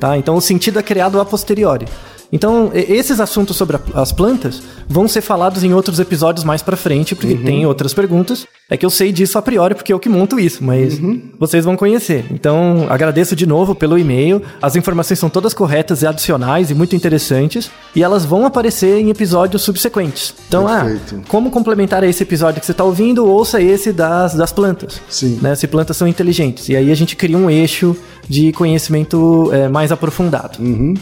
tá? 0.01 0.17
Então 0.17 0.37
o 0.37 0.41
sentido 0.41 0.79
é 0.79 0.83
criado 0.83 1.21
a 1.21 1.25
posteriori. 1.25 1.85
Então, 2.33 2.71
esses 2.75 3.21
assuntos 3.21 3.56
sobre 3.56 3.76
a- 3.76 4.00
as 4.02 4.12
plantas 4.12 4.61
vão 4.88 5.06
ser 5.06 5.21
falados 5.21 5.62
em 5.62 5.73
outros 5.73 5.99
episódios 6.00 6.45
mais 6.45 6.62
pra 6.62 6.76
frente, 6.76 7.14
porque 7.14 7.35
Uhum. 7.35 7.45
tem 7.45 7.66
outras 7.66 7.95
perguntas. 7.95 8.47
É 8.68 8.76
que 8.76 8.85
eu 8.85 8.90
sei 8.90 9.12
disso 9.12 9.38
a 9.38 9.42
priori, 9.42 9.75
porque 9.76 9.92
eu 9.92 9.99
que 10.00 10.09
monto 10.09 10.40
isso, 10.40 10.62
mas 10.64 10.99
Uhum. 10.99 11.23
vocês 11.38 11.64
vão 11.64 11.76
conhecer. 11.76 12.25
Então, 12.33 12.87
agradeço 12.90 13.37
de 13.37 13.47
novo 13.47 13.75
pelo 13.76 13.97
e-mail. 13.97 14.42
As 14.61 14.75
informações 14.75 15.21
são 15.21 15.28
todas 15.30 15.54
corretas 15.54 16.02
e 16.02 16.06
adicionais 16.06 16.68
e 16.71 16.75
muito 16.75 16.97
interessantes, 16.97 17.71
e 17.95 18.02
elas 18.02 18.25
vão 18.25 18.45
aparecer 18.45 18.99
em 19.00 19.09
episódios 19.09 19.62
subsequentes. 19.62 20.35
Então, 20.49 20.66
Perfeito. 20.66 21.23
ah, 21.25 21.28
como 21.28 21.49
complementar 21.50 22.02
a 22.02 22.09
esse 22.09 22.25
episódio 22.25 22.59
que 22.61 22.66
você 22.66 22.73
está 22.73 22.83
ouvindo, 22.83 23.25
ouça 23.25 23.62
esse 23.62 23.92
das, 23.92 24.35
das 24.35 24.50
plantas. 24.52 25.00
Sim. 25.09 25.38
Né? 25.40 25.54
Se 25.54 25.68
plantas 25.68 25.97
são 25.97 26.09
inteligentes. 26.09 26.68
E 26.68 26.75
aí 26.76 26.90
a 26.90 26.95
gente 26.97 27.14
cria 27.14 27.38
um 27.38 27.49
eixo 27.49 27.97
de 28.28 28.52
conhecimento 28.52 29.49
é, 29.52 29.68
mais 29.68 29.92
aprofundado. 29.92 30.59
Uhum. 30.61 30.95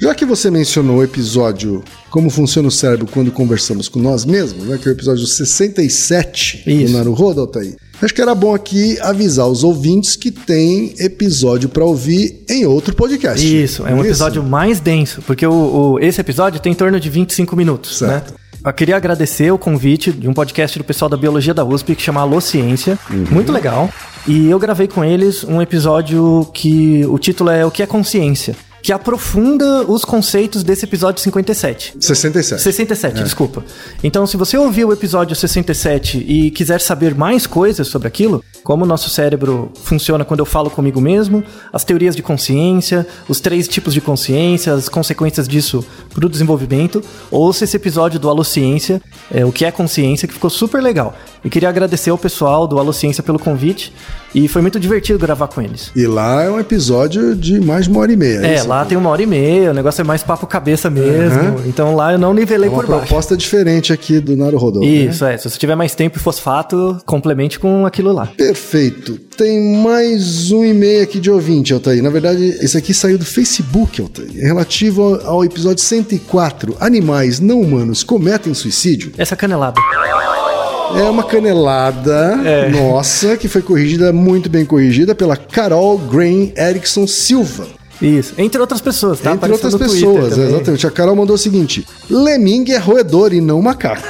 Já 0.00 0.14
que 0.14 0.24
você 0.24 0.50
mencionou 0.50 0.98
o 0.98 1.02
episódio 1.04 1.82
Como 2.10 2.28
Funciona 2.28 2.68
o 2.68 2.70
Cérebro 2.70 3.06
Quando 3.10 3.30
Conversamos 3.30 3.88
com 3.88 3.98
Nós 4.00 4.24
Mesmos, 4.24 4.64
né, 4.66 4.78
que 4.80 4.88
é 4.88 4.92
o 4.92 4.94
episódio 4.94 5.26
67 5.26 6.62
Isso. 6.66 6.92
do 6.92 6.98
Naruhodo, 6.98 7.40
Altair, 7.40 7.74
acho 8.02 8.12
que 8.14 8.20
era 8.20 8.34
bom 8.34 8.54
aqui 8.54 8.98
avisar 9.00 9.46
os 9.48 9.64
ouvintes 9.64 10.16
que 10.16 10.30
tem 10.30 10.94
episódio 10.98 11.68
para 11.68 11.84
ouvir 11.84 12.44
em 12.48 12.66
outro 12.66 12.94
podcast. 12.94 13.44
Isso, 13.62 13.86
é 13.86 13.94
um 13.94 14.04
episódio 14.04 14.42
mais 14.42 14.80
denso, 14.80 15.22
porque 15.26 15.46
o, 15.46 15.52
o- 15.94 15.98
esse 16.00 16.20
episódio 16.20 16.60
tem 16.60 16.72
em 16.72 16.76
torno 16.76 16.98
de 17.00 17.08
25 17.08 17.56
minutos, 17.56 17.98
Certo. 17.98 18.32
né? 18.32 18.38
Eu 18.66 18.72
queria 18.72 18.96
agradecer 18.96 19.50
o 19.52 19.58
convite 19.58 20.10
de 20.10 20.26
um 20.26 20.32
podcast 20.32 20.78
do 20.78 20.84
pessoal 20.84 21.08
da 21.10 21.18
Biologia 21.18 21.52
da 21.52 21.62
USP 21.64 21.94
que 21.94 22.00
chama 22.02 22.22
Alô 22.22 22.40
Ciência, 22.40 22.98
muito 23.30 23.52
legal. 23.52 23.90
E 24.26 24.48
eu 24.48 24.58
gravei 24.58 24.88
com 24.88 25.04
eles 25.04 25.44
um 25.44 25.60
episódio 25.60 26.48
que 26.54 27.04
o 27.06 27.18
título 27.18 27.50
é 27.50 27.66
O 27.66 27.70
que 27.70 27.82
é 27.82 27.86
consciência, 27.86 28.56
que 28.84 28.92
aprofunda 28.92 29.82
os 29.90 30.04
conceitos 30.04 30.62
desse 30.62 30.84
episódio 30.84 31.18
57. 31.22 31.94
67. 31.98 32.60
67, 32.60 33.22
desculpa. 33.22 33.64
Então, 34.02 34.26
se 34.26 34.36
você 34.36 34.58
ouviu 34.58 34.88
o 34.88 34.92
episódio 34.92 35.34
67 35.34 36.18
e 36.18 36.50
quiser 36.50 36.82
saber 36.82 37.14
mais 37.14 37.46
coisas 37.46 37.88
sobre 37.88 38.08
aquilo, 38.08 38.44
como 38.62 38.84
o 38.84 38.86
nosso 38.86 39.08
cérebro 39.08 39.72
funciona 39.74 40.22
quando 40.22 40.40
eu 40.40 40.44
falo 40.44 40.68
comigo 40.68 41.00
mesmo, 41.00 41.42
as 41.72 41.82
teorias 41.82 42.14
de 42.14 42.22
consciência, 42.22 43.06
os 43.26 43.40
três 43.40 43.66
tipos 43.66 43.94
de 43.94 44.02
consciência, 44.02 44.74
as 44.74 44.86
consequências 44.86 45.48
disso 45.48 45.82
para 46.12 46.26
o 46.26 46.28
desenvolvimento, 46.28 47.02
ouça 47.30 47.64
esse 47.64 47.78
episódio 47.78 48.20
do 48.20 48.28
Alociência, 48.28 49.00
é, 49.30 49.46
o 49.46 49.50
que 49.50 49.64
é 49.64 49.70
consciência, 49.70 50.28
que 50.28 50.34
ficou 50.34 50.50
super 50.50 50.82
legal. 50.82 51.16
E 51.42 51.48
queria 51.48 51.70
agradecer 51.70 52.10
ao 52.10 52.18
pessoal 52.18 52.66
do 52.66 52.78
Alociência 52.78 53.22
pelo 53.22 53.38
convite, 53.38 53.94
e 54.34 54.48
foi 54.48 54.62
muito 54.62 54.78
divertido 54.80 55.18
gravar 55.18 55.48
com 55.48 55.60
eles. 55.62 55.90
E 55.94 56.06
lá 56.06 56.42
é 56.42 56.50
um 56.50 56.58
episódio 56.58 57.34
de 57.34 57.60
mais 57.60 57.84
de 57.84 57.90
uma 57.90 58.00
hora 58.00 58.12
e 58.12 58.16
meia. 58.16 58.44
É, 58.46 58.54
isso? 58.56 58.68
lá 58.68 58.84
tem 58.84 58.96
uma 58.98 59.10
hora 59.10 59.22
e 59.22 59.26
meia, 59.26 59.70
o 59.70 59.74
negócio 59.74 60.00
é 60.00 60.04
mais 60.04 60.22
papo 60.22 60.46
cabeça 60.46 60.90
mesmo. 60.90 61.60
Então 61.66 61.94
lá 61.94 62.12
eu 62.12 62.18
não 62.18 62.34
nivelei 62.34 62.68
É 62.68 62.72
uma 62.72 62.80
por 62.82 62.88
baixo. 62.88 63.06
proposta 63.06 63.36
diferente 63.36 63.92
aqui 63.92 64.20
do 64.20 64.36
Naruhodo. 64.36 64.80
né? 64.80 64.86
Isso, 64.86 65.24
é. 65.24 65.36
Se 65.36 65.48
você 65.48 65.58
tiver 65.58 65.74
mais 65.74 65.94
tempo 65.94 66.18
e 66.18 66.20
fosfato, 66.20 66.98
complemente 67.06 67.58
com 67.58 67.86
aquilo 67.86 68.12
lá. 68.12 68.26
Perfeito. 68.36 69.18
Tem 69.36 69.76
mais 69.78 70.50
um 70.52 70.64
e-mail 70.64 71.02
aqui 71.02 71.18
de 71.20 71.30
ouvinte, 71.30 71.72
Altair. 71.72 72.02
Na 72.02 72.10
verdade, 72.10 72.44
esse 72.60 72.76
aqui 72.76 72.94
saiu 72.94 73.18
do 73.18 73.24
Facebook, 73.24 74.00
Altair. 74.00 74.30
É 74.38 74.46
relativo 74.46 75.02
ao, 75.02 75.26
ao 75.36 75.44
episódio 75.44 75.82
104. 75.82 76.76
Animais 76.80 77.40
não 77.40 77.60
humanos 77.60 78.02
cometem 78.02 78.54
suicídio. 78.54 79.12
Essa 79.18 79.36
canelada. 79.36 79.80
É 80.96 81.02
uma 81.02 81.24
canelada 81.24 82.40
É. 82.44 82.68
nossa 82.70 83.36
que 83.36 83.48
foi 83.48 83.62
corrigida, 83.62 84.12
muito 84.12 84.48
bem 84.48 84.64
corrigida, 84.64 85.14
pela 85.14 85.36
Carol 85.36 85.98
Grain 85.98 86.52
Erickson 86.56 87.06
Silva. 87.06 87.66
Isso. 88.02 88.34
Entre 88.36 88.60
outras 88.60 88.80
pessoas, 88.80 89.20
tá? 89.20 89.32
Entre 89.32 89.50
outras 89.50 89.74
pessoas, 89.74 90.36
exatamente. 90.36 90.86
A 90.86 90.90
Carol 90.90 91.14
mandou 91.14 91.36
o 91.36 91.38
seguinte: 91.38 91.86
Lemming 92.10 92.72
é 92.72 92.78
roedor 92.78 93.32
e 93.32 93.40
não 93.40 93.62
macaco. 93.62 94.02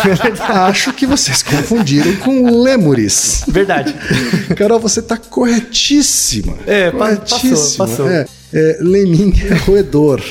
Acho 0.48 0.92
que 0.92 1.06
vocês 1.06 1.42
confundiram 1.42 2.14
com 2.16 2.62
lêmures. 2.62 3.42
Verdade. 3.48 3.94
Carol, 4.56 4.78
você 4.78 5.02
tá 5.02 5.16
corretíssima. 5.16 6.54
É, 6.66 6.90
corretíssima. 6.92 7.50
passou, 7.86 7.86
passou. 7.86 8.08
É, 8.08 8.26
é, 8.54 8.78
lemming 8.80 9.34
é 9.50 9.54
roedor. 9.54 10.22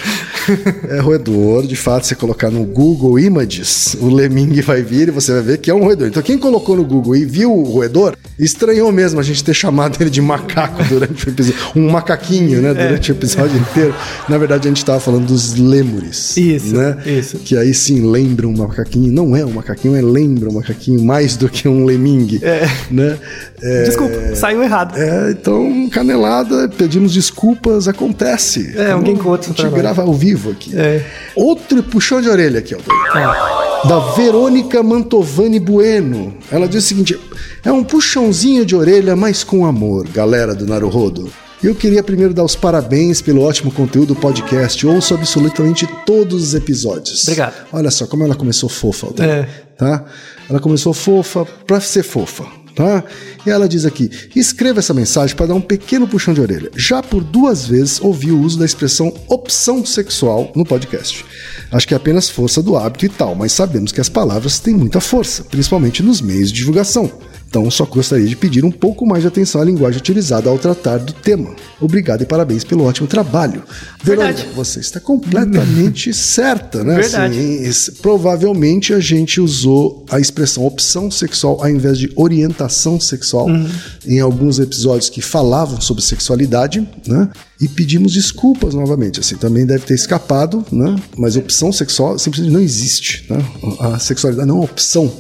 É 0.89 0.99
roedor, 0.99 1.65
de 1.65 1.75
fato, 1.75 2.05
você 2.05 2.15
colocar 2.15 2.49
no 2.49 2.63
Google 2.65 3.19
Images, 3.19 3.95
o 3.99 4.09
lemming 4.09 4.61
vai 4.61 4.81
vir 4.81 5.07
e 5.07 5.11
você 5.11 5.33
vai 5.33 5.41
ver 5.41 5.57
que 5.57 5.69
é 5.69 5.73
um 5.73 5.83
roedor. 5.83 6.07
Então, 6.07 6.21
quem 6.21 6.37
colocou 6.37 6.75
no 6.75 6.83
Google 6.83 7.15
e 7.15 7.25
viu 7.25 7.51
o 7.51 7.63
roedor, 7.63 8.15
estranhou 8.37 8.91
mesmo 8.91 9.19
a 9.19 9.23
gente 9.23 9.43
ter 9.43 9.53
chamado 9.53 9.97
ele 9.99 10.09
de 10.09 10.21
macaco 10.21 10.83
durante 10.85 11.27
o 11.27 11.29
episódio. 11.29 11.61
Um 11.75 11.89
macaquinho, 11.89 12.61
né? 12.61 12.73
Durante 12.73 13.11
o 13.11 13.13
episódio 13.13 13.57
inteiro. 13.57 13.93
Na 14.27 14.37
verdade, 14.37 14.67
a 14.67 14.69
gente 14.69 14.77
estava 14.77 14.99
falando 14.99 15.27
dos 15.27 15.55
lêmures. 15.55 16.35
Isso, 16.37 16.75
né? 16.75 16.97
isso. 17.05 17.37
Que 17.37 17.55
aí 17.55 17.73
sim 17.73 18.01
lembra 18.01 18.47
um 18.47 18.55
macaquinho. 18.55 19.11
Não 19.11 19.35
é 19.35 19.45
um 19.45 19.51
macaquinho, 19.51 19.95
é 19.95 20.01
lembra 20.01 20.49
um 20.49 20.53
macaquinho 20.53 21.03
mais 21.03 21.35
do 21.35 21.47
que 21.47 21.67
um 21.67 21.85
lemming. 21.85 22.39
É. 22.41 22.69
Né? 22.89 23.17
É, 23.61 23.83
Desculpa, 23.83 24.35
saiu 24.35 24.63
errado. 24.63 24.97
é, 24.97 25.31
então, 25.31 25.89
canelada, 25.89 26.67
pedimos 26.69 27.13
desculpas, 27.13 27.87
acontece. 27.87 28.73
É, 28.75 28.91
alguém 28.91 29.15
com 29.15 29.29
outro 29.29 29.53
A 29.55 29.61
gente 29.61 29.73
grava 29.73 30.01
ao 30.01 30.13
vivo 30.13 30.30
aqui. 30.51 30.71
É. 30.77 31.03
Outro 31.35 31.81
puxão 31.83 32.21
de 32.21 32.29
orelha 32.29 32.59
aqui, 32.59 32.73
Altair. 32.73 32.99
Ah, 33.13 33.81
Da 33.87 33.99
Verônica 34.15 34.81
Mantovani 34.83 35.59
Bueno. 35.59 36.33
Ela 36.51 36.67
diz 36.67 36.83
o 36.83 36.87
seguinte: 36.87 37.19
é 37.63 37.71
um 37.71 37.83
puxãozinho 37.83 38.65
de 38.65 38.75
orelha, 38.75 39.15
mas 39.15 39.43
com 39.43 39.65
amor, 39.65 40.07
galera 40.07 40.53
do 40.55 40.65
Naruhodo. 40.65 41.31
Eu 41.63 41.75
queria 41.75 42.01
primeiro 42.01 42.33
dar 42.33 42.43
os 42.43 42.55
parabéns 42.55 43.21
pelo 43.21 43.43
ótimo 43.43 43.71
conteúdo 43.71 44.15
do 44.15 44.19
podcast. 44.19 44.85
Ouço 44.87 45.13
absolutamente 45.13 45.87
todos 46.07 46.41
os 46.41 46.53
episódios. 46.55 47.21
Obrigado. 47.23 47.53
Olha 47.71 47.91
só 47.91 48.07
como 48.07 48.23
ela 48.23 48.33
começou 48.33 48.67
fofa. 48.67 49.07
É. 49.23 49.45
Tá? 49.77 50.03
Ela 50.49 50.59
começou 50.59 50.91
fofa 50.91 51.45
pra 51.67 51.79
ser 51.79 52.01
fofa. 52.01 52.45
Tá? 52.75 53.03
E 53.45 53.49
ela 53.49 53.67
diz 53.67 53.85
aqui: 53.85 54.09
escreva 54.35 54.79
essa 54.79 54.93
mensagem 54.93 55.35
para 55.35 55.47
dar 55.47 55.55
um 55.55 55.61
pequeno 55.61 56.07
puxão 56.07 56.33
de 56.33 56.41
orelha. 56.41 56.71
Já 56.75 57.03
por 57.03 57.23
duas 57.23 57.65
vezes 57.65 57.99
ouvi 58.01 58.31
o 58.31 58.39
uso 58.39 58.57
da 58.57 58.65
expressão 58.65 59.13
opção 59.27 59.85
sexual 59.85 60.51
no 60.55 60.65
podcast. 60.65 61.25
Acho 61.71 61.87
que 61.87 61.93
é 61.93 61.97
apenas 61.97 62.29
força 62.29 62.61
do 62.61 62.75
hábito 62.77 63.05
e 63.05 63.09
tal, 63.09 63.35
mas 63.35 63.51
sabemos 63.51 63.91
que 63.91 64.01
as 64.01 64.09
palavras 64.09 64.59
têm 64.59 64.75
muita 64.75 64.99
força, 64.99 65.43
principalmente 65.43 66.03
nos 66.03 66.21
meios 66.21 66.51
de 66.51 66.59
divulgação. 66.59 67.11
Então, 67.51 67.69
só 67.69 67.83
gostaria 67.83 68.25
de 68.25 68.35
pedir 68.37 68.63
um 68.63 68.71
pouco 68.71 69.05
mais 69.05 69.23
de 69.23 69.27
atenção 69.27 69.59
à 69.59 69.65
linguagem 69.65 69.99
utilizada 69.99 70.49
ao 70.49 70.57
tratar 70.57 70.99
do 70.99 71.11
tema. 71.11 71.53
Obrigado 71.81 72.21
e 72.21 72.25
parabéns 72.25 72.63
pelo 72.63 72.85
ótimo 72.85 73.09
trabalho. 73.09 73.61
Verdade. 74.01 74.37
Verônica, 74.43 74.55
você 74.55 74.79
está 74.79 75.01
completamente 75.01 76.13
certa, 76.15 76.81
né? 76.81 76.95
Verdade. 76.95 77.37
Assim, 77.67 77.91
provavelmente 78.01 78.93
a 78.93 79.01
gente 79.01 79.41
usou 79.41 80.05
a 80.09 80.17
expressão 80.17 80.65
opção 80.65 81.11
sexual 81.11 81.57
ao 81.61 81.69
invés 81.69 81.97
de 81.97 82.09
orientação 82.15 82.97
sexual 83.01 83.47
Uhum. 83.47 83.67
em 84.07 84.19
alguns 84.21 84.57
episódios 84.59 85.09
que 85.09 85.21
falavam 85.21 85.81
sobre 85.81 86.01
sexualidade, 86.03 86.87
né? 87.05 87.29
E 87.59 87.67
pedimos 87.67 88.13
desculpas 88.13 88.73
novamente. 88.73 89.19
Assim, 89.19 89.35
também 89.35 89.65
deve 89.65 89.85
ter 89.85 89.93
escapado, 89.93 90.65
né? 90.71 90.95
Mas 91.17 91.35
opção 91.35 91.71
sexual 91.71 92.17
simplesmente 92.17 92.53
não 92.53 92.59
existe, 92.61 93.25
né? 93.29 93.43
A 93.79 93.99
sexualidade 93.99 94.47
não 94.47 94.55
é 94.55 94.59
uma 94.59 94.65
opção. 94.65 95.11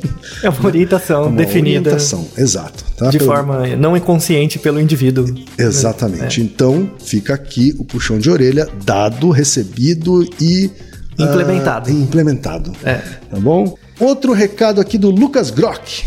é 0.41 0.49
uma 0.49 0.65
orientação 0.65 1.23
É 1.25 1.27
uma 1.27 1.37
definida 1.37 1.89
orientação, 1.89 2.20
exato. 2.37 2.83
tá? 2.97 3.09
de 3.09 3.17
Pelo- 3.17 3.31
forma 3.31 3.67
não 3.75 3.95
inconsciente 3.95 4.59
pelo 4.59 4.79
indivíduo. 4.79 5.25
Exatamente. 5.57 6.41
Então, 6.41 6.91
fica 7.03 7.33
aqui 7.33 7.75
o 7.79 7.83
puxão 7.85 8.17
de 8.19 8.29
orelha 8.29 8.67
dado, 8.85 9.29
recebido 9.29 10.23
e 10.39 10.69
Implementado. 11.19 11.89
ah, 11.89 11.93
implementado. 11.93 12.71
É. 12.83 12.95
Tá 13.29 13.39
bom? 13.39 13.75
Outro 13.99 14.33
recado 14.33 14.81
aqui 14.81 14.97
do 14.97 15.09
Lucas 15.11 15.51
Grock. 15.51 16.03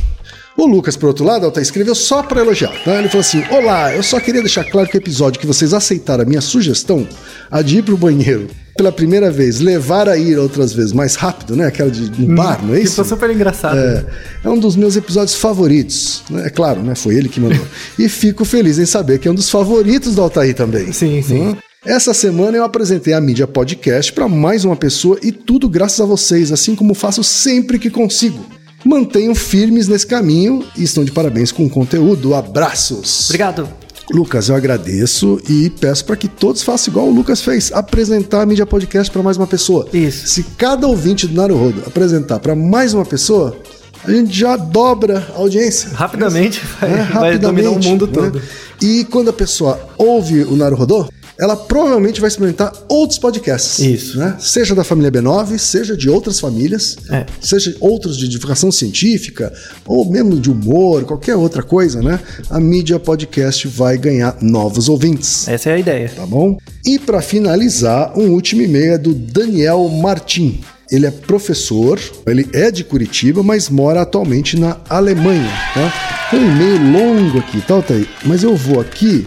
O 0.57 0.67
Lucas, 0.67 0.97
por 0.97 1.07
outro 1.09 1.25
lado, 1.25 1.45
Alta, 1.47 1.61
escreveu 1.61 1.95
só 1.95 2.23
para 2.23 2.41
elogiar. 2.41 2.73
Tá? 2.85 2.99
Ele 2.99 3.09
falou 3.09 3.21
assim: 3.21 3.43
Olá, 3.51 3.93
eu 3.95 4.03
só 4.03 4.21
queria 4.21 4.41
deixar 4.41 4.65
claro 4.65 4.89
que 4.89 4.97
o 4.97 4.99
episódio 4.99 5.41
que 5.41 5.47
vocês 5.47 5.73
aceitaram 5.75 6.23
a 6.23 6.27
minha 6.27 6.41
sugestão, 6.41 7.07
a 7.51 7.61
de 7.61 7.79
ir 7.79 7.83
pro 7.83 7.97
banheiro 7.97 8.49
pela 8.77 8.91
primeira 8.91 9.31
vez, 9.31 9.61
levar 9.61 10.09
a 10.09 10.17
ir 10.17 10.39
outras 10.39 10.73
vezes 10.73 10.93
mais 10.93 11.15
rápido, 11.15 11.55
né? 11.55 11.67
Aquela 11.67 11.91
de 11.91 12.23
um 12.23 12.35
bar, 12.35 12.65
não 12.65 12.75
é 12.75 12.81
isso? 12.81 12.97
foi 12.97 13.05
super 13.05 13.31
engraçado. 13.31 13.79
É, 13.79 14.05
é 14.45 14.49
um 14.49 14.59
dos 14.59 14.75
meus 14.77 14.97
episódios 14.97 15.35
favoritos. 15.37 16.23
né? 16.29 16.47
É 16.47 16.51
claro, 16.51 16.83
né? 16.83 16.95
Foi 16.95 17.15
ele 17.15 17.29
que 17.29 17.41
mandou. 17.41 17.65
e 17.99 18.09
fico 18.09 18.45
feliz 18.45 18.79
em 18.79 18.87
saber 18.87 19.19
que 19.19 19.29
é 19.29 19.31
um 19.31 19.35
dos 19.35 19.49
favoritos 19.49 20.15
do 20.15 20.23
Altair 20.23 20.55
também. 20.55 20.93
Sim, 20.93 21.23
sim. 21.23 21.49
Hum? 21.49 21.57
Essa 21.85 22.15
semana 22.15 22.57
eu 22.57 22.65
apresentei 22.65 23.13
a 23.13 23.21
mídia 23.21 23.47
podcast 23.47 24.13
para 24.13 24.27
mais 24.27 24.65
uma 24.65 24.75
pessoa 24.75 25.19
e 25.23 25.31
tudo 25.31 25.69
graças 25.69 26.01
a 26.01 26.07
vocês, 26.07 26.51
assim 26.51 26.75
como 26.75 26.95
faço 26.95 27.23
sempre 27.23 27.79
que 27.79 27.91
consigo. 27.91 28.45
Mantenham 28.85 29.35
firmes 29.35 29.87
nesse 29.87 30.07
caminho 30.07 30.65
e 30.77 30.83
estão 30.83 31.05
de 31.05 31.13
parabéns 31.13 31.53
com 31.53 31.65
o 31.65 31.71
conteúdo. 31.71 32.35
Abraços! 32.35 33.27
Obrigado. 33.27 33.84
Lucas, 34.11 34.49
eu 34.49 34.55
agradeço 34.55 35.41
e 35.49 35.71
peço 35.71 36.05
para 36.05 36.17
que 36.17 36.29
todos 36.29 36.63
façam 36.63 36.93
igual 36.93 37.09
o 37.09 37.11
Lucas 37.11 37.41
fez, 37.41 37.73
apresentar 37.73 38.43
a 38.43 38.47
mídia 38.47 38.67
podcast 38.67 39.11
para 39.11 39.23
mais 39.23 39.37
uma 39.37 39.47
pessoa. 39.47 39.89
Isso. 39.93 40.29
Se 40.29 40.43
cada 40.59 40.87
ouvinte 40.87 41.27
do 41.27 41.35
Naruhodo 41.35 41.83
apresentar 41.87 42.39
para 42.39 42.55
mais 42.55 42.93
uma 42.93 43.05
pessoa, 43.05 43.57
a 44.05 44.11
gente 44.11 44.33
já 44.39 44.57
dobra 44.57 45.27
a 45.35 45.39
audiência. 45.39 45.91
Rapidamente 45.91 46.63
vai, 46.81 46.93
é, 46.93 47.03
vai 47.05 47.39
dominar 47.39 47.71
o 47.71 47.83
mundo 47.83 48.07
né? 48.07 48.13
todo. 48.13 48.43
E 48.83 49.05
quando 49.07 49.31
a 49.31 49.33
pessoa 49.33 49.81
ouve 49.97 50.43
o 50.43 50.55
Naruhodô, 50.55 51.09
ela 51.39 51.57
provavelmente 51.57 52.21
vai 52.21 52.29
experimentar 52.29 52.73
outros 52.89 53.19
podcasts. 53.19 53.79
Isso. 53.79 54.19
Né? 54.19 54.37
Seja 54.39 54.75
da 54.75 54.85
família 54.85 55.11
B9, 55.11 55.59
seja 55.59 55.97
de 55.97 56.09
outras 56.09 56.39
famílias, 56.39 56.97
é. 57.11 57.27
seja 57.41 57.77
outros 57.81 58.17
de 58.17 58.29
divulgação 58.29 58.71
científica, 58.71 59.53
ou 59.87 60.11
mesmo 60.11 60.39
de 60.39 60.51
humor, 60.51 61.05
qualquer 61.05 61.37
outra 61.37 61.63
coisa, 61.63 62.01
né? 62.01 62.21
A 62.51 62.61
mídia 62.61 62.99
podcast 62.99 63.67
vai 63.69 63.99
ganhar 63.99 64.37
novos 64.41 64.89
ouvintes. 64.89 65.49
Essa 65.49 65.71
é 65.71 65.75
a 65.75 65.79
ideia. 65.79 66.11
Tá 66.15 66.27
bom? 66.27 66.57
E 66.85 66.99
para 66.99 67.21
finalizar, 67.21 68.17
um 68.19 68.31
último 68.31 68.63
e-mail 68.63 68.95
é 68.95 68.99
do 68.99 69.15
Daniel 69.15 69.89
Martin. 69.89 70.61
Ele 70.91 71.07
é 71.07 71.11
professor, 71.11 71.99
ele 72.27 72.47
é 72.53 72.71
de 72.71 72.85
Curitiba, 72.85 73.43
mas 73.43 73.69
mora 73.69 74.03
atualmente 74.03 74.59
na 74.59 74.77
Alemanha. 74.89 75.51
Tá? 75.73 75.93
Tem 76.31 76.41
um 76.41 76.53
e-mail 76.53 76.93
longo 76.93 77.39
aqui, 77.39 77.61
tá, 77.63 77.75
Altair? 77.75 78.07
Mas 78.25 78.43
eu 78.43 78.55
vou 78.55 78.81
aqui 78.81 79.27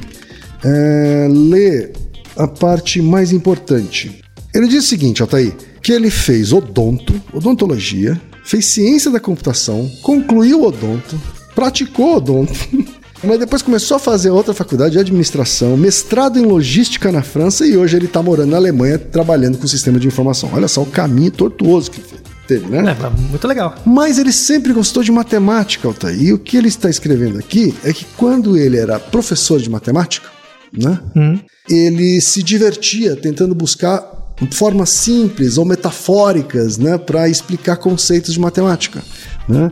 é, 0.63 1.27
ler 1.29 1.93
a 2.35 2.47
parte 2.47 3.01
mais 3.01 3.31
importante. 3.31 4.21
Ele 4.53 4.67
diz 4.67 4.85
o 4.85 4.87
seguinte, 4.87 5.21
Altair, 5.21 5.53
que 5.81 5.91
ele 5.91 6.09
fez 6.09 6.53
odonto, 6.53 7.13
odontologia, 7.33 8.19
fez 8.43 8.65
ciência 8.65 9.11
da 9.11 9.19
computação, 9.19 9.89
concluiu 10.01 10.63
odonto, 10.63 11.19
praticou 11.53 12.17
odonto, 12.17 12.53
mas 13.23 13.39
depois 13.39 13.61
começou 13.61 13.97
a 13.97 13.99
fazer 13.99 14.29
outra 14.29 14.53
faculdade 14.53 14.93
de 14.93 14.99
administração, 14.99 15.75
mestrado 15.75 16.39
em 16.39 16.45
logística 16.45 17.11
na 17.11 17.21
França 17.21 17.65
e 17.65 17.75
hoje 17.75 17.97
ele 17.97 18.05
está 18.05 18.21
morando 18.23 18.51
na 18.51 18.57
Alemanha 18.57 18.97
trabalhando 18.97 19.57
com 19.57 19.67
sistema 19.67 19.99
de 19.99 20.07
informação. 20.07 20.49
Olha 20.53 20.67
só 20.67 20.81
o 20.81 20.85
caminho 20.85 21.31
tortuoso 21.31 21.91
que 21.91 22.01
teve, 22.47 22.65
né? 22.67 22.95
É, 22.97 23.29
muito 23.29 23.47
legal. 23.47 23.75
Mas 23.85 24.17
ele 24.17 24.31
sempre 24.31 24.71
gostou 24.71 25.03
de 25.03 25.11
matemática, 25.11 25.87
Altair. 25.87 26.21
E 26.21 26.33
o 26.33 26.39
que 26.39 26.57
ele 26.57 26.69
está 26.69 26.89
escrevendo 26.89 27.37
aqui 27.37 27.75
é 27.83 27.91
que 27.91 28.05
quando 28.15 28.57
ele 28.57 28.77
era 28.77 28.99
professor 28.99 29.59
de 29.59 29.69
matemática, 29.69 30.29
né? 30.71 30.99
Hum. 31.15 31.39
Ele 31.69 32.19
se 32.21 32.41
divertia 32.41 33.15
tentando 33.15 33.53
buscar 33.53 34.17
formas 34.51 34.89
simples 34.89 35.57
ou 35.57 35.65
metafóricas, 35.65 36.77
né, 36.77 36.97
para 36.97 37.27
explicar 37.27 37.77
conceitos 37.77 38.33
de 38.33 38.39
matemática, 38.39 39.03
né? 39.49 39.71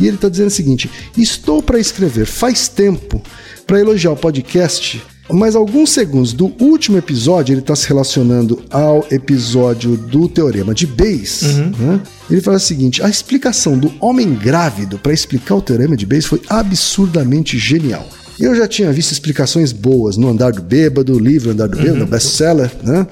E 0.00 0.06
ele 0.06 0.16
está 0.16 0.28
dizendo 0.28 0.48
o 0.48 0.52
seguinte: 0.52 0.90
estou 1.16 1.62
para 1.62 1.78
escrever 1.78 2.26
faz 2.26 2.68
tempo 2.68 3.22
para 3.66 3.80
elogiar 3.80 4.12
o 4.12 4.16
podcast. 4.16 5.02
Mas 5.28 5.56
alguns 5.56 5.90
segundos 5.90 6.32
do 6.32 6.54
último 6.60 6.96
episódio, 6.96 7.52
ele 7.52 7.60
está 7.60 7.74
se 7.74 7.88
relacionando 7.88 8.62
ao 8.70 9.04
episódio 9.10 9.96
do 9.96 10.28
Teorema 10.28 10.72
de 10.72 10.86
Bayes. 10.86 11.42
Uhum. 11.42 11.72
Né? 11.76 12.00
Ele 12.30 12.40
fala 12.40 12.58
o 12.58 12.60
seguinte: 12.60 13.02
a 13.02 13.08
explicação 13.08 13.76
do 13.76 13.92
homem 14.00 14.34
grávido 14.34 14.98
para 14.98 15.12
explicar 15.12 15.56
o 15.56 15.60
Teorema 15.62 15.96
de 15.96 16.06
Bayes 16.06 16.26
foi 16.26 16.40
absurdamente 16.48 17.58
genial. 17.58 18.08
Eu 18.38 18.54
já 18.54 18.68
tinha 18.68 18.92
visto 18.92 19.12
explicações 19.12 19.72
boas 19.72 20.16
no 20.16 20.28
Andar 20.28 20.52
do 20.52 20.62
Bêbado, 20.62 21.18
livro 21.18 21.50
Andar 21.50 21.68
do 21.68 21.76
Bêbado, 21.76 22.00
uhum. 22.00 22.06
best-seller, 22.06 22.70
né? 22.82 23.06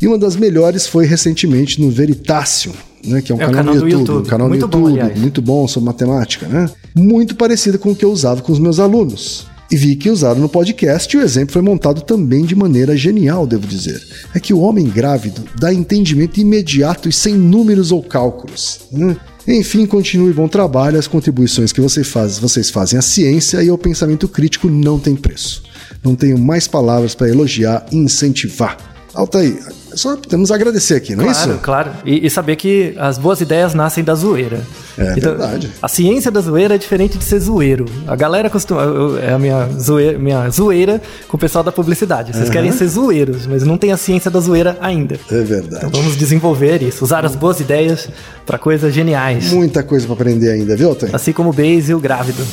E 0.00 0.06
uma 0.06 0.18
das 0.18 0.36
melhores 0.36 0.86
foi 0.86 1.04
recentemente 1.04 1.80
no 1.80 1.90
Veritácio, 1.90 2.72
né, 3.04 3.20
que 3.20 3.32
é 3.32 3.34
um 3.34 3.38
é 3.38 3.46
canal, 3.46 3.56
canal, 3.56 3.74
no 3.74 3.80
YouTube, 3.80 4.00
YouTube. 4.00 4.26
Um 4.26 4.30
canal 4.30 4.48
muito 4.48 4.66
no 4.66 4.90
YouTube, 4.90 5.14
bom, 5.14 5.20
muito 5.20 5.42
bom 5.42 5.68
sobre 5.68 5.86
matemática, 5.86 6.46
né? 6.46 6.70
Muito 6.94 7.34
parecido 7.34 7.78
com 7.78 7.90
o 7.90 7.96
que 7.96 8.04
eu 8.04 8.10
usava 8.10 8.42
com 8.42 8.52
os 8.52 8.58
meus 8.58 8.78
alunos. 8.78 9.46
E 9.70 9.76
vi 9.76 9.94
que 9.94 10.10
usaram 10.10 10.40
no 10.40 10.48
podcast 10.48 11.14
e 11.14 11.20
o 11.20 11.22
exemplo 11.22 11.52
foi 11.52 11.62
montado 11.62 12.00
também 12.00 12.44
de 12.44 12.56
maneira 12.56 12.96
genial, 12.96 13.46
devo 13.46 13.68
dizer. 13.68 14.02
É 14.34 14.40
que 14.40 14.52
o 14.52 14.58
homem 14.60 14.88
grávido 14.88 15.44
dá 15.60 15.72
entendimento 15.72 16.40
imediato 16.40 17.08
e 17.08 17.12
sem 17.12 17.34
números 17.34 17.92
ou 17.92 18.02
cálculos. 18.02 18.80
Né? 18.90 19.16
Enfim, 19.46 19.86
continue 19.86 20.32
bom 20.32 20.48
trabalho. 20.48 20.98
As 20.98 21.06
contribuições 21.06 21.72
que 21.72 21.80
você 21.80 22.04
faz, 22.04 22.38
vocês 22.38 22.70
fazem 22.70 22.98
à 22.98 23.02
ciência 23.02 23.62
e 23.62 23.68
ao 23.68 23.78
pensamento 23.78 24.28
crítico 24.28 24.68
não 24.68 24.98
tem 24.98 25.16
preço. 25.16 25.62
Não 26.04 26.14
tenho 26.14 26.38
mais 26.38 26.66
palavras 26.68 27.14
para 27.14 27.28
elogiar 27.28 27.86
e 27.90 27.96
incentivar. 27.96 28.89
Altair, 29.14 29.58
só 29.94 30.16
temos 30.16 30.50
a 30.50 30.54
agradecer 30.54 30.94
aqui, 30.94 31.16
não 31.16 31.24
claro, 31.24 31.38
é 31.38 31.42
isso? 31.42 31.58
Claro, 31.62 31.90
e, 32.04 32.26
e, 32.26 32.30
saber 32.30 32.56
que 32.56 32.94
as 32.96 33.18
boas 33.18 33.40
ideias 33.40 33.74
nascem 33.74 34.04
da 34.04 34.14
zoeira. 34.14 34.60
É 34.96 35.14
então, 35.16 35.36
verdade. 35.36 35.70
A 35.82 35.88
ciência 35.88 36.30
da 36.30 36.40
zoeira 36.40 36.74
é 36.76 36.78
diferente 36.78 37.18
de 37.18 37.24
ser 37.24 37.40
zoeiro. 37.40 37.86
A 38.06 38.14
galera 38.14 38.48
costuma. 38.48 38.82
Eu, 38.82 39.18
é 39.18 39.32
a 39.32 39.38
minha 39.38 39.68
zoeira, 39.78 40.18
minha 40.18 40.48
zoeira 40.50 41.00
com 41.26 41.36
o 41.36 41.40
pessoal 41.40 41.64
da 41.64 41.72
publicidade. 41.72 42.32
Vocês 42.32 42.46
uhum. 42.46 42.52
querem 42.52 42.72
ser 42.72 42.86
zoeiros, 42.86 43.46
mas 43.46 43.64
não 43.64 43.76
tem 43.76 43.90
a 43.92 43.96
ciência 43.96 44.30
da 44.30 44.38
zoeira 44.38 44.78
ainda. 44.80 45.18
É 45.30 45.42
verdade. 45.42 45.86
Então 45.86 45.90
vamos 45.90 46.16
desenvolver 46.16 46.82
isso, 46.82 47.04
usar 47.04 47.24
as 47.24 47.34
boas 47.34 47.58
ideias 47.60 48.08
para 48.46 48.58
coisas 48.58 48.94
geniais. 48.94 49.52
Muita 49.52 49.82
coisa 49.82 50.06
para 50.06 50.14
aprender 50.14 50.50
ainda, 50.50 50.76
viu, 50.76 50.94
Tem? 50.94 51.10
Assim 51.12 51.32
como 51.32 51.50
o 51.50 51.52
Base 51.52 51.90
e 51.90 51.94
o 51.94 52.00
grávido. 52.00 52.44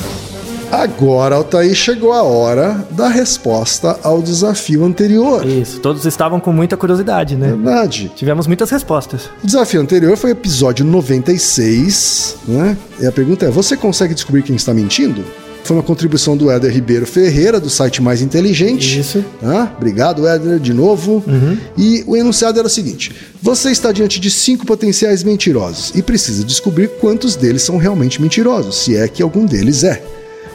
Agora, 0.70 1.36
Altair, 1.36 1.74
chegou 1.74 2.12
a 2.12 2.22
hora 2.22 2.86
da 2.90 3.08
resposta 3.08 3.98
ao 4.02 4.20
desafio 4.20 4.84
anterior. 4.84 5.46
Isso, 5.46 5.80
todos 5.80 6.04
estavam 6.04 6.38
com 6.38 6.52
muita 6.52 6.76
curiosidade, 6.76 7.36
né? 7.36 7.48
Verdade. 7.48 8.12
Tivemos 8.14 8.46
muitas 8.46 8.70
respostas. 8.70 9.30
O 9.42 9.46
desafio 9.46 9.80
anterior 9.80 10.16
foi 10.16 10.30
episódio 10.30 10.84
96, 10.84 12.36
né? 12.46 12.76
E 13.00 13.06
a 13.06 13.12
pergunta 13.12 13.46
é: 13.46 13.50
você 13.50 13.76
consegue 13.76 14.12
descobrir 14.12 14.42
quem 14.42 14.56
está 14.56 14.74
mentindo? 14.74 15.24
Foi 15.64 15.76
uma 15.76 15.82
contribuição 15.82 16.36
do 16.36 16.50
Éder 16.50 16.72
Ribeiro 16.72 17.06
Ferreira, 17.06 17.58
do 17.58 17.68
site 17.68 18.00
Mais 18.00 18.22
Inteligente. 18.22 19.00
Isso. 19.00 19.24
Ah, 19.42 19.70
obrigado, 19.76 20.26
Éder, 20.26 20.58
de 20.58 20.72
novo. 20.72 21.22
Uhum. 21.26 21.58
E 21.76 22.04
o 22.06 22.16
enunciado 22.16 22.58
era 22.58 22.68
o 22.68 22.70
seguinte: 22.70 23.12
você 23.40 23.70
está 23.70 23.90
diante 23.90 24.20
de 24.20 24.30
cinco 24.30 24.66
potenciais 24.66 25.22
mentirosos 25.22 25.92
e 25.94 26.02
precisa 26.02 26.44
descobrir 26.44 26.88
quantos 27.00 27.36
deles 27.36 27.62
são 27.62 27.78
realmente 27.78 28.20
mentirosos, 28.20 28.76
se 28.76 28.96
é 28.96 29.08
que 29.08 29.22
algum 29.22 29.46
deles 29.46 29.82
é. 29.82 30.02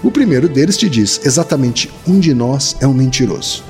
O 0.04 0.12
primeiro 0.12 0.50
deles 0.50 0.76
te 0.76 0.90
diz 0.90 1.22
exatamente 1.24 1.90
um 2.06 2.20
de 2.20 2.34
nós 2.34 2.76
é 2.82 2.86
um 2.86 2.94
mentiroso. 2.94 3.64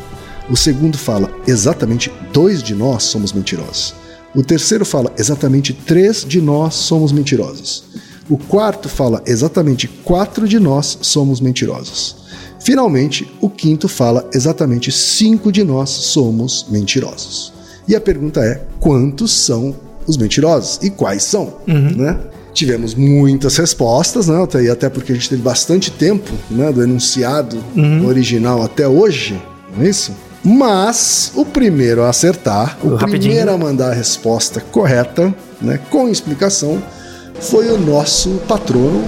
O 0.50 0.58
segundo 0.58 0.98
fala 0.98 1.32
exatamente 1.46 2.12
dois 2.34 2.64
de 2.64 2.74
nós 2.74 3.04
somos 3.04 3.32
mentirosos. 3.32 3.94
O 4.34 4.42
terceiro 4.42 4.84
fala 4.84 5.14
exatamente 5.16 5.74
três 5.74 6.26
de 6.26 6.42
nós 6.42 6.74
somos 6.74 7.12
mentirosos. 7.12 7.84
O 8.28 8.36
quarto 8.36 8.90
fala 8.90 9.22
exatamente 9.28 9.88
quatro 9.88 10.48
de 10.48 10.60
nós 10.60 10.98
somos 11.04 11.40
mentirosos. 11.40 12.16
Finalmente, 12.60 13.32
o 13.40 13.48
quinto 13.48 13.88
fala 13.88 14.28
exatamente 14.34 14.92
cinco 14.92 15.52
de 15.52 15.64
nós 15.64 15.92
somos 15.92 16.66
mentirosos. 16.68 17.54
E 17.88 17.96
a 17.96 18.02
pergunta 18.02 18.44
é: 18.44 18.66
quantos 18.80 19.32
são 19.32 19.76
os 20.08 20.18
mentirosos 20.18 20.80
e 20.82 20.90
quais 20.90 21.24
são? 21.24 21.58
Uhum. 21.68 21.96
Né? 21.96 22.20
Tivemos 22.54 22.94
muitas 22.94 23.58
respostas, 23.58 24.28
né? 24.28 24.36
Até 24.72 24.90
porque 24.90 25.12
a 25.12 25.16
gente 25.16 25.30
teve 25.30 25.42
bastante 25.42 25.92
tempo 25.92 26.32
né, 26.52 26.72
do 26.72 26.84
enunciado 26.84 27.58
uhum. 27.76 28.06
original 28.06 28.62
até 28.62 28.88
hoje, 28.88 29.42
não 29.76 29.84
é 29.84 29.90
isso? 29.90 30.14
Mas 30.44 31.32
o 31.36 31.46
primeiro 31.46 32.04
a 32.04 32.10
acertar, 32.10 32.78
o, 32.84 32.96
o 32.96 32.98
primeiro 32.98 33.52
a 33.52 33.58
mandar 33.58 33.92
a 33.92 33.94
resposta 33.94 34.60
correta, 34.60 35.34
né, 35.62 35.80
com 35.90 36.10
explicação, 36.10 36.84
foi 37.40 37.70
o 37.70 37.78
nosso 37.78 38.42
patrono, 38.48 39.04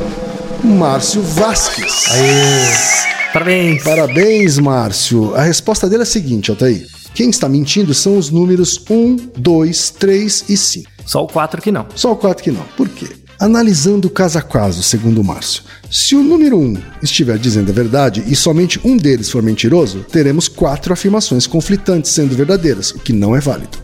Márcio 0.64 1.22
Vasques. 1.22 2.10
Aê. 2.10 3.06
Parabéns! 3.34 3.84
Parabéns, 3.84 4.58
Márcio. 4.58 5.36
A 5.36 5.44
resposta 5.44 5.90
dele 5.90 6.02
é 6.02 6.04
a 6.04 6.06
seguinte, 6.06 6.50
Altair. 6.50 6.88
Quem 7.14 7.30
está 7.30 7.50
mentindo 7.50 7.94
são 7.94 8.18
os 8.18 8.30
números 8.30 8.82
1, 8.90 9.32
2, 9.38 9.90
3 9.92 10.46
e 10.50 10.58
5. 10.58 10.90
Só 11.06 11.24
o 11.24 11.28
4 11.28 11.62
que 11.62 11.72
não. 11.72 11.86
Só 11.96 12.14
o 12.14 12.16
4 12.16 12.44
que 12.44 12.52
não. 12.52 12.64
Por 12.78 12.88
quê? 12.90 13.08
Analisando 13.40 14.10
caso 14.10 14.38
a 14.38 14.42
caso, 14.42 14.82
segundo 14.82 15.24
Márcio, 15.24 15.64
se 15.92 16.16
o 16.16 16.24
número 16.24 16.58
1 16.58 16.62
um 16.62 16.78
estiver 17.04 17.38
dizendo 17.38 17.70
a 17.70 17.74
verdade 17.74 18.24
e 18.28 18.36
somente 18.36 18.80
um 18.84 18.96
deles 18.96 19.30
for 19.30 19.44
mentiroso, 19.44 20.06
teremos 20.10 20.48
quatro 20.48 20.94
afirmações 20.94 21.46
conflitantes 21.46 22.12
sendo 22.12 22.34
verdadeiras, 22.34 22.92
o 22.92 23.00
que 23.00 23.12
não 23.12 23.36
é 23.36 23.42
válido. 23.42 23.78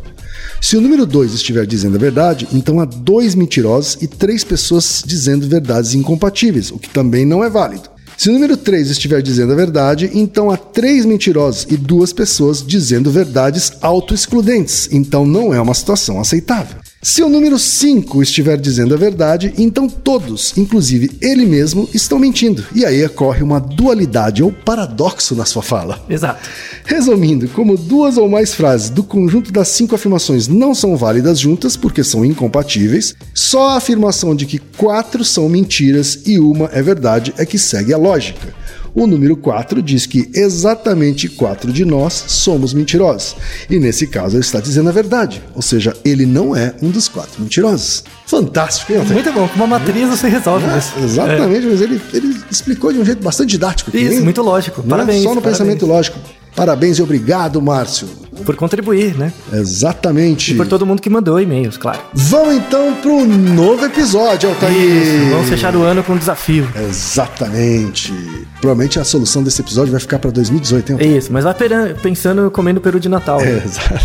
Se 0.62 0.78
o 0.78 0.82
número 0.82 1.06
2 1.06 1.34
estiver 1.34 1.66
dizendo 1.66 1.98
a 1.98 2.00
verdade, 2.00 2.48
então 2.54 2.80
há 2.80 2.86
dois 2.86 3.36
mentirosos 3.36 3.98
e 4.02 4.08
três 4.08 4.44
pessoas 4.44 5.04
dizendo 5.06 5.50
verdades 5.50 5.96
incompatíveis, 5.96 6.72
o 6.72 6.80
que 6.80 6.90
também 6.90 7.26
não 7.26 7.44
é 7.44 7.50
válido. 7.50 7.90
Se 8.18 8.30
o 8.30 8.34
número 8.34 8.56
3 8.56 8.90
estiver 8.90 9.22
dizendo 9.22 9.52
a 9.52 9.56
verdade, 9.56 10.10
então 10.14 10.50
há 10.50 10.56
três 10.56 11.04
mentirosos 11.06 11.66
e 11.70 11.76
duas 11.76 12.14
pessoas 12.14 12.64
dizendo 12.66 13.12
verdades 13.12 13.74
autoexcludentes, 13.82 14.88
então 14.92 15.26
não 15.26 15.54
é 15.54 15.60
uma 15.60 15.74
situação 15.74 16.22
aceitável. 16.22 16.78
Se 17.04 17.24
o 17.24 17.30
número 17.30 17.58
5 17.58 18.22
estiver 18.22 18.58
dizendo 18.58 18.94
a 18.94 18.98
verdade, 18.98 19.56
então 19.58 19.90
todos, 19.90 20.56
inclusive 20.56 21.10
ele 21.20 21.48
mesmo, 21.48 21.90
estão 21.96 22.20
mentindo. 22.20 22.64
E 22.76 22.86
aí 22.86 23.04
ocorre 23.04 23.42
uma 23.42 23.60
dualidade 23.60 24.44
ou 24.44 24.52
paradoxo 24.52 25.34
na 25.34 25.44
sua 25.44 25.64
fala. 25.64 26.00
Exato. 26.08 26.48
Resumindo, 26.86 27.48
como 27.50 27.76
duas 27.76 28.18
ou 28.18 28.30
mais 28.30 28.54
frases 28.54 28.92
do 28.92 29.04
conjunto 29.04 29.52
das 29.52 29.70
cinco 29.70 29.96
afirmações 29.96 30.48
não 30.48 30.76
são 30.76 30.96
válidas 30.96 31.40
juntas 31.40 31.76
porque 31.76 32.04
são 32.04 32.24
incompatíveis, 32.24 33.16
só 33.34 33.70
a 33.70 33.78
afirmação 33.78 34.36
de 34.36 34.46
que 34.46 34.60
quatro 34.60 35.26
são 35.26 35.50
mentiras 35.50 36.20
e 36.28 36.38
uma 36.38 36.70
é 36.72 36.84
verdade 36.84 37.34
é 37.36 37.48
que 37.48 37.58
segue 37.58 37.96
a 37.96 37.98
lógica. 37.98 38.61
O 38.94 39.08
número 39.08 39.38
4 39.38 39.82
diz 39.82 40.06
que 40.06 40.30
exatamente 40.34 41.30
quatro 41.30 41.72
de 41.72 41.86
nós 41.86 42.14
somos 42.28 42.74
mentirosos. 42.74 43.36
E 43.70 43.80
nesse 43.80 44.06
caso 44.08 44.36
ele 44.36 44.44
está 44.44 44.60
dizendo 44.60 44.90
a 44.90 44.92
verdade, 44.92 45.42
ou 45.56 45.62
seja, 45.62 45.96
ele 46.04 46.26
não 46.26 46.56
é 46.56 46.74
um 46.82 46.90
dos 46.90 47.08
quatro 47.08 47.42
mentirosos. 47.42 48.04
Fantástico, 48.26 48.92
hein, 48.92 49.00
Altair? 49.00 49.14
Muito 49.16 49.32
bom, 49.34 49.48
com 49.48 49.56
uma 49.56 49.68
matriz 49.68 50.10
você 50.10 50.28
resolve 50.28 50.66
É, 50.66 50.78
isso. 50.78 50.94
exatamente, 51.04 51.66
mas 51.68 51.82
ele, 51.82 52.02
ele 52.14 52.36
explicou 52.52 52.92
de 52.92 53.00
um 53.00 53.06
jeito 53.06 53.24
bastante 53.24 53.50
didático. 53.52 53.96
Isso, 53.96 54.14
hein? 54.16 54.22
muito 54.22 54.42
lógico. 54.42 54.82
É 54.86 54.90
Parabéns. 54.90 55.24
Só 55.24 55.30
no 55.30 55.36
parabéns. 55.42 55.58
pensamento 55.58 55.86
lógico. 55.86 56.20
Parabéns 56.56 56.98
e 57.00 57.02
obrigado, 57.02 57.62
Márcio. 57.62 58.08
Por 58.46 58.56
contribuir, 58.56 59.18
né? 59.18 59.34
Exatamente. 59.52 60.54
E 60.54 60.58
por 60.58 60.66
todo 60.66 60.86
mundo 60.86 61.02
que 61.02 61.10
mandou 61.10 61.40
e-mails, 61.40 61.78
claro. 61.78 62.00
Vamos 62.14 62.56
então 62.56 62.96
pro 62.96 63.26
novo 63.26 63.86
episódio, 63.86 64.50
Altair. 64.50 64.74
Isso, 64.74 65.30
vamos 65.30 65.50
fechar 65.50 65.76
o 65.76 65.82
ano 65.84 66.02
com 66.02 66.14
um 66.14 66.18
desafio. 66.18 66.68
Exatamente. 66.90 68.14
Provavelmente 68.62 69.00
a 69.00 69.04
solução 69.04 69.44
desse 69.44 69.62
episódio 69.62 69.92
vai 69.92 70.00
ficar 70.00 70.18
para 70.18 70.32
2018, 70.32 70.90
hein? 70.90 70.94
Altair? 70.94 71.18
Isso, 71.18 71.32
mas 71.32 71.44
vai 71.44 71.54
pensando 72.02 72.50
comendo 72.50 72.80
peru 72.80 73.00
de 73.00 73.10
Natal. 73.10 73.42
É, 73.42 73.58
exato. 73.64 74.00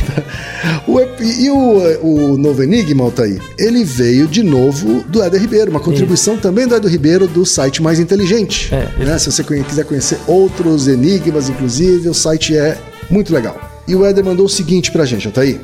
O 0.86 1.00
e 1.20 1.50
o, 1.50 2.34
o 2.34 2.38
novo 2.38 2.62
Enigma, 2.62 3.04
Altair, 3.04 3.40
ele 3.58 3.84
veio 3.84 4.26
de 4.26 4.42
novo 4.42 5.04
do 5.08 5.22
Éder 5.22 5.40
Ribeiro, 5.40 5.70
uma 5.70 5.80
contribuição 5.80 6.36
também 6.36 6.66
do 6.66 6.74
Éder 6.74 6.90
Ribeiro 6.90 7.28
do 7.28 7.46
site 7.46 7.82
Mais 7.82 8.00
Inteligente. 8.00 8.74
É, 8.74 9.04
né? 9.04 9.18
Se 9.18 9.30
você 9.30 9.44
quiser 9.44 9.84
conhecer 9.84 10.18
outros 10.26 10.88
enigmas, 10.88 11.48
inclusive, 11.48 12.08
o 12.08 12.14
site 12.14 12.56
é 12.56 12.76
muito 13.08 13.32
legal. 13.32 13.75
E 13.88 13.94
o 13.94 14.04
Éder 14.04 14.24
mandou 14.24 14.46
o 14.46 14.48
seguinte 14.48 14.90
pra 14.90 15.04
gente, 15.04 15.26
Altair. 15.26 15.60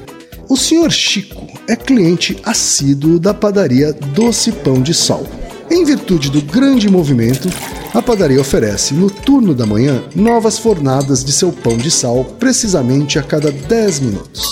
O 0.49 0.57
senhor 0.57 0.91
Chico 0.93 1.47
é 1.67 1.75
cliente 1.75 2.39
assíduo 2.45 3.19
da 3.19 3.33
padaria 3.33 3.93
Doce 3.93 4.53
Pão 4.53 4.81
de 4.81 4.95
Sal. 4.95 5.27
Em 5.71 5.85
virtude 5.85 6.31
do 6.31 6.43
grande 6.43 6.91
movimento, 6.91 7.49
a 7.95 8.03
padaria 8.03 8.41
oferece, 8.41 8.95
no 8.95 9.11
turno 9.11 9.55
da 9.55 9.67
manhã, 9.67 10.03
novas 10.15 10.59
fornadas 10.59 11.25
de 11.25 11.33
seu 11.33 11.51
pão 11.51 11.77
de 11.77 11.91
sal, 11.91 12.25
precisamente 12.39 13.19
a 13.19 13.23
cada 13.23 13.51
10 13.51 14.01
minutos. 14.01 14.43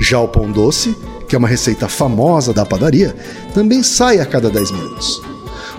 Já 0.00 0.20
o 0.20 0.28
pão 0.28 0.50
doce, 0.50 0.94
que 1.28 1.34
é 1.34 1.38
uma 1.38 1.48
receita 1.48 1.88
famosa 1.88 2.52
da 2.52 2.66
padaria, 2.66 3.14
também 3.54 3.82
sai 3.82 4.18
a 4.18 4.26
cada 4.26 4.50
10 4.50 4.70
minutos. 4.72 5.22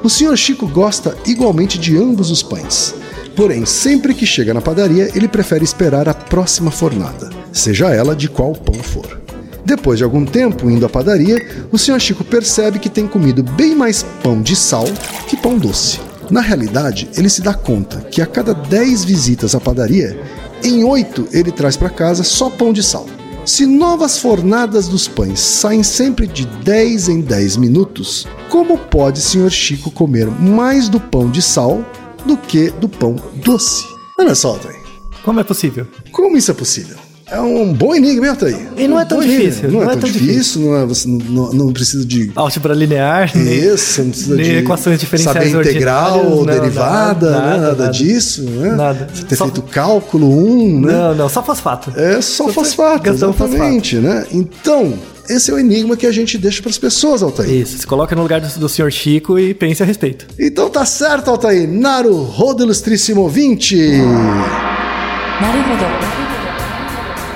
O 0.04 0.10
Sr. 0.10 0.38
Chico 0.38 0.68
gosta 0.68 1.18
igualmente 1.26 1.78
de 1.78 1.98
ambos 1.98 2.32
os 2.32 2.42
pães. 2.42 2.96
Porém, 3.38 3.68
sempre 3.68 4.16
que 4.16 4.26
chega 4.26 4.52
na 4.52 4.62
padaria, 4.62 5.12
ele 5.14 5.28
prefere 5.28 5.64
esperar 5.64 6.10
a 6.10 6.14
próxima 6.16 6.72
fornada, 6.72 7.30
seja 7.54 7.94
ela 7.94 8.16
de 8.16 8.28
qual 8.28 8.52
pão 8.54 8.74
for. 8.74 9.22
Depois 9.64 10.00
de 10.00 10.04
algum 10.04 10.26
tempo 10.26 10.72
indo 10.72 10.88
à 10.88 10.90
padaria, 10.90 11.68
o 11.72 11.78
Sr. 11.78 12.00
Chico 12.00 12.24
percebe 12.24 12.80
que 12.80 12.90
tem 12.90 13.06
comido 13.06 13.44
bem 13.44 13.76
mais 13.76 14.02
pão 14.24 14.42
de 14.42 14.56
sal 14.56 14.86
que 15.28 15.38
pão 15.38 15.60
doce. 15.60 16.00
Na 16.32 16.42
realidade, 16.42 17.10
ele 17.16 17.30
se 17.30 17.44
dá 17.44 17.54
conta 17.54 18.00
que 18.10 18.24
a 18.24 18.26
cada 18.26 18.56
10 18.56 19.06
visitas 19.06 19.54
à 19.54 19.60
padaria, 19.60 20.20
em 20.64 20.84
8 20.84 21.28
ele 21.32 21.52
traz 21.52 21.78
para 21.78 21.92
casa 21.92 22.24
só 22.24 22.50
pão 22.50 22.74
de 22.74 22.82
sal. 22.82 23.06
Se 23.46 23.68
novas 23.68 24.18
fornadas 24.18 24.88
dos 24.88 25.08
pães 25.08 25.40
saem 25.40 25.84
sempre 25.84 26.26
de 26.26 26.48
10 26.48 27.10
em 27.10 27.22
10 27.22 27.58
minutos, 27.58 28.26
como 28.50 28.80
pode 28.80 29.22
Sr. 29.22 29.52
Chico 29.52 29.92
comer 29.92 30.26
mais 30.26 30.90
do 30.90 31.00
pão 31.00 31.30
de 31.30 31.44
sal 31.44 31.86
do 32.28 32.38
que 32.38 32.70
do 32.72 32.88
pão 32.90 33.16
doce? 33.44 33.84
Olha 34.20 34.36
só, 34.36 34.50
Altair. 34.50 34.76
Como 35.24 35.40
é 35.40 35.44
possível? 35.44 35.88
Como 36.12 36.38
isso 36.38 36.52
é 36.52 36.54
possível? 36.54 36.98
É 37.30 37.42
um 37.42 37.74
bom 37.74 37.94
enigma, 37.94 38.30
Altair? 38.30 38.70
E 38.78 38.88
não 38.88 38.98
é 38.98 39.04
Um 39.04 39.08
tão 39.08 39.18
bom 39.18 39.24
enigma. 39.24 39.44
difícil, 39.50 39.72
Não, 39.72 39.84
é 39.92 39.96
tão 39.98 40.10
difícil, 40.10 40.62
não, 40.62 40.78
é, 40.78 40.86
você 40.86 41.08
não, 41.10 41.52
não 41.52 41.74
precisa 41.74 42.06
de 42.06 42.32
Álgebra 42.34 42.74
linear, 42.74 43.36
isso, 43.38 44.02
não 44.02 44.10
precisa 44.12 44.38
de 44.38 44.56
equações 44.60 44.98
diferenciais 45.00 45.52
saber 45.52 45.60
integral, 45.70 46.24
não, 46.24 46.46
derivada, 46.46 47.32
nada, 47.32 47.48
nada, 47.48 47.68
nada, 47.76 47.88
disso, 47.90 48.44
né? 48.44 48.72
Nada. 48.76 49.08
Ter 49.28 49.36
Só- 49.36 49.44
feito 49.46 49.62
cálculo 49.64 50.30
1, 50.38 50.80
né? 50.82 50.94
Não, 50.94 51.16
não, 51.16 51.28
só 51.30 51.44
fosfato. 51.44 51.92
É 51.98 52.22
só 52.22 52.48
fosfato, 52.48 53.10
exatamente, 53.10 53.98
né? 53.98 54.26
Então, 54.32 54.94
esse 55.30 55.52
é 55.52 55.54
o 55.54 55.60
enigma 55.60 55.98
que 55.98 56.06
a 56.08 56.12
gente 56.12 56.38
deixa 56.38 56.62
para 56.62 56.70
as 56.70 56.78
pessoas, 56.78 57.22
Altair. 57.22 57.50
Isso, 57.50 57.78
se 57.78 57.88
coloca 57.88 58.16
no 58.16 58.22
lugar 58.22 58.42
do, 58.42 58.60
do 58.60 58.70
Sr. 58.70 58.92
Chico 58.92 59.38
e 59.38 59.54
pense 59.54 59.82
a 59.84 59.86
respeito. 59.86 60.28
Então 60.40 60.70
tá 60.70 60.86
certo, 60.86 61.30
Altair. 61.30 61.68
Naru 61.68 62.24
Rodo 62.24 62.64
Ilustríssimo 62.64 63.22
ouvinte. 63.22 63.78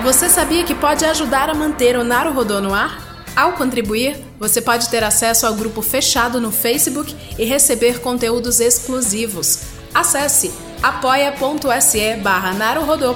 Você 0.04 0.30
sabia 0.30 0.64
que 0.64 0.74
pode 0.74 1.06
ajudar 1.06 1.50
a 1.50 1.54
manter 1.54 1.96
o 1.96 2.04
Naruhodô 2.04 2.60
no 2.60 2.74
ar? 2.74 3.12
Ao 3.36 3.54
contribuir, 3.54 4.18
você 4.40 4.60
pode 4.60 4.90
ter 4.90 5.04
acesso 5.04 5.46
ao 5.46 5.54
grupo 5.54 5.82
fechado 5.82 6.42
no 6.42 6.52
Facebook 6.52 7.16
e 7.38 7.46
receber 7.46 8.00
conteúdos 8.00 8.60
exclusivos. 8.60 9.60
Acesse 9.94 10.52
apoia.se 10.82 12.16
barra 12.16 12.52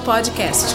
Podcast. 0.04 0.74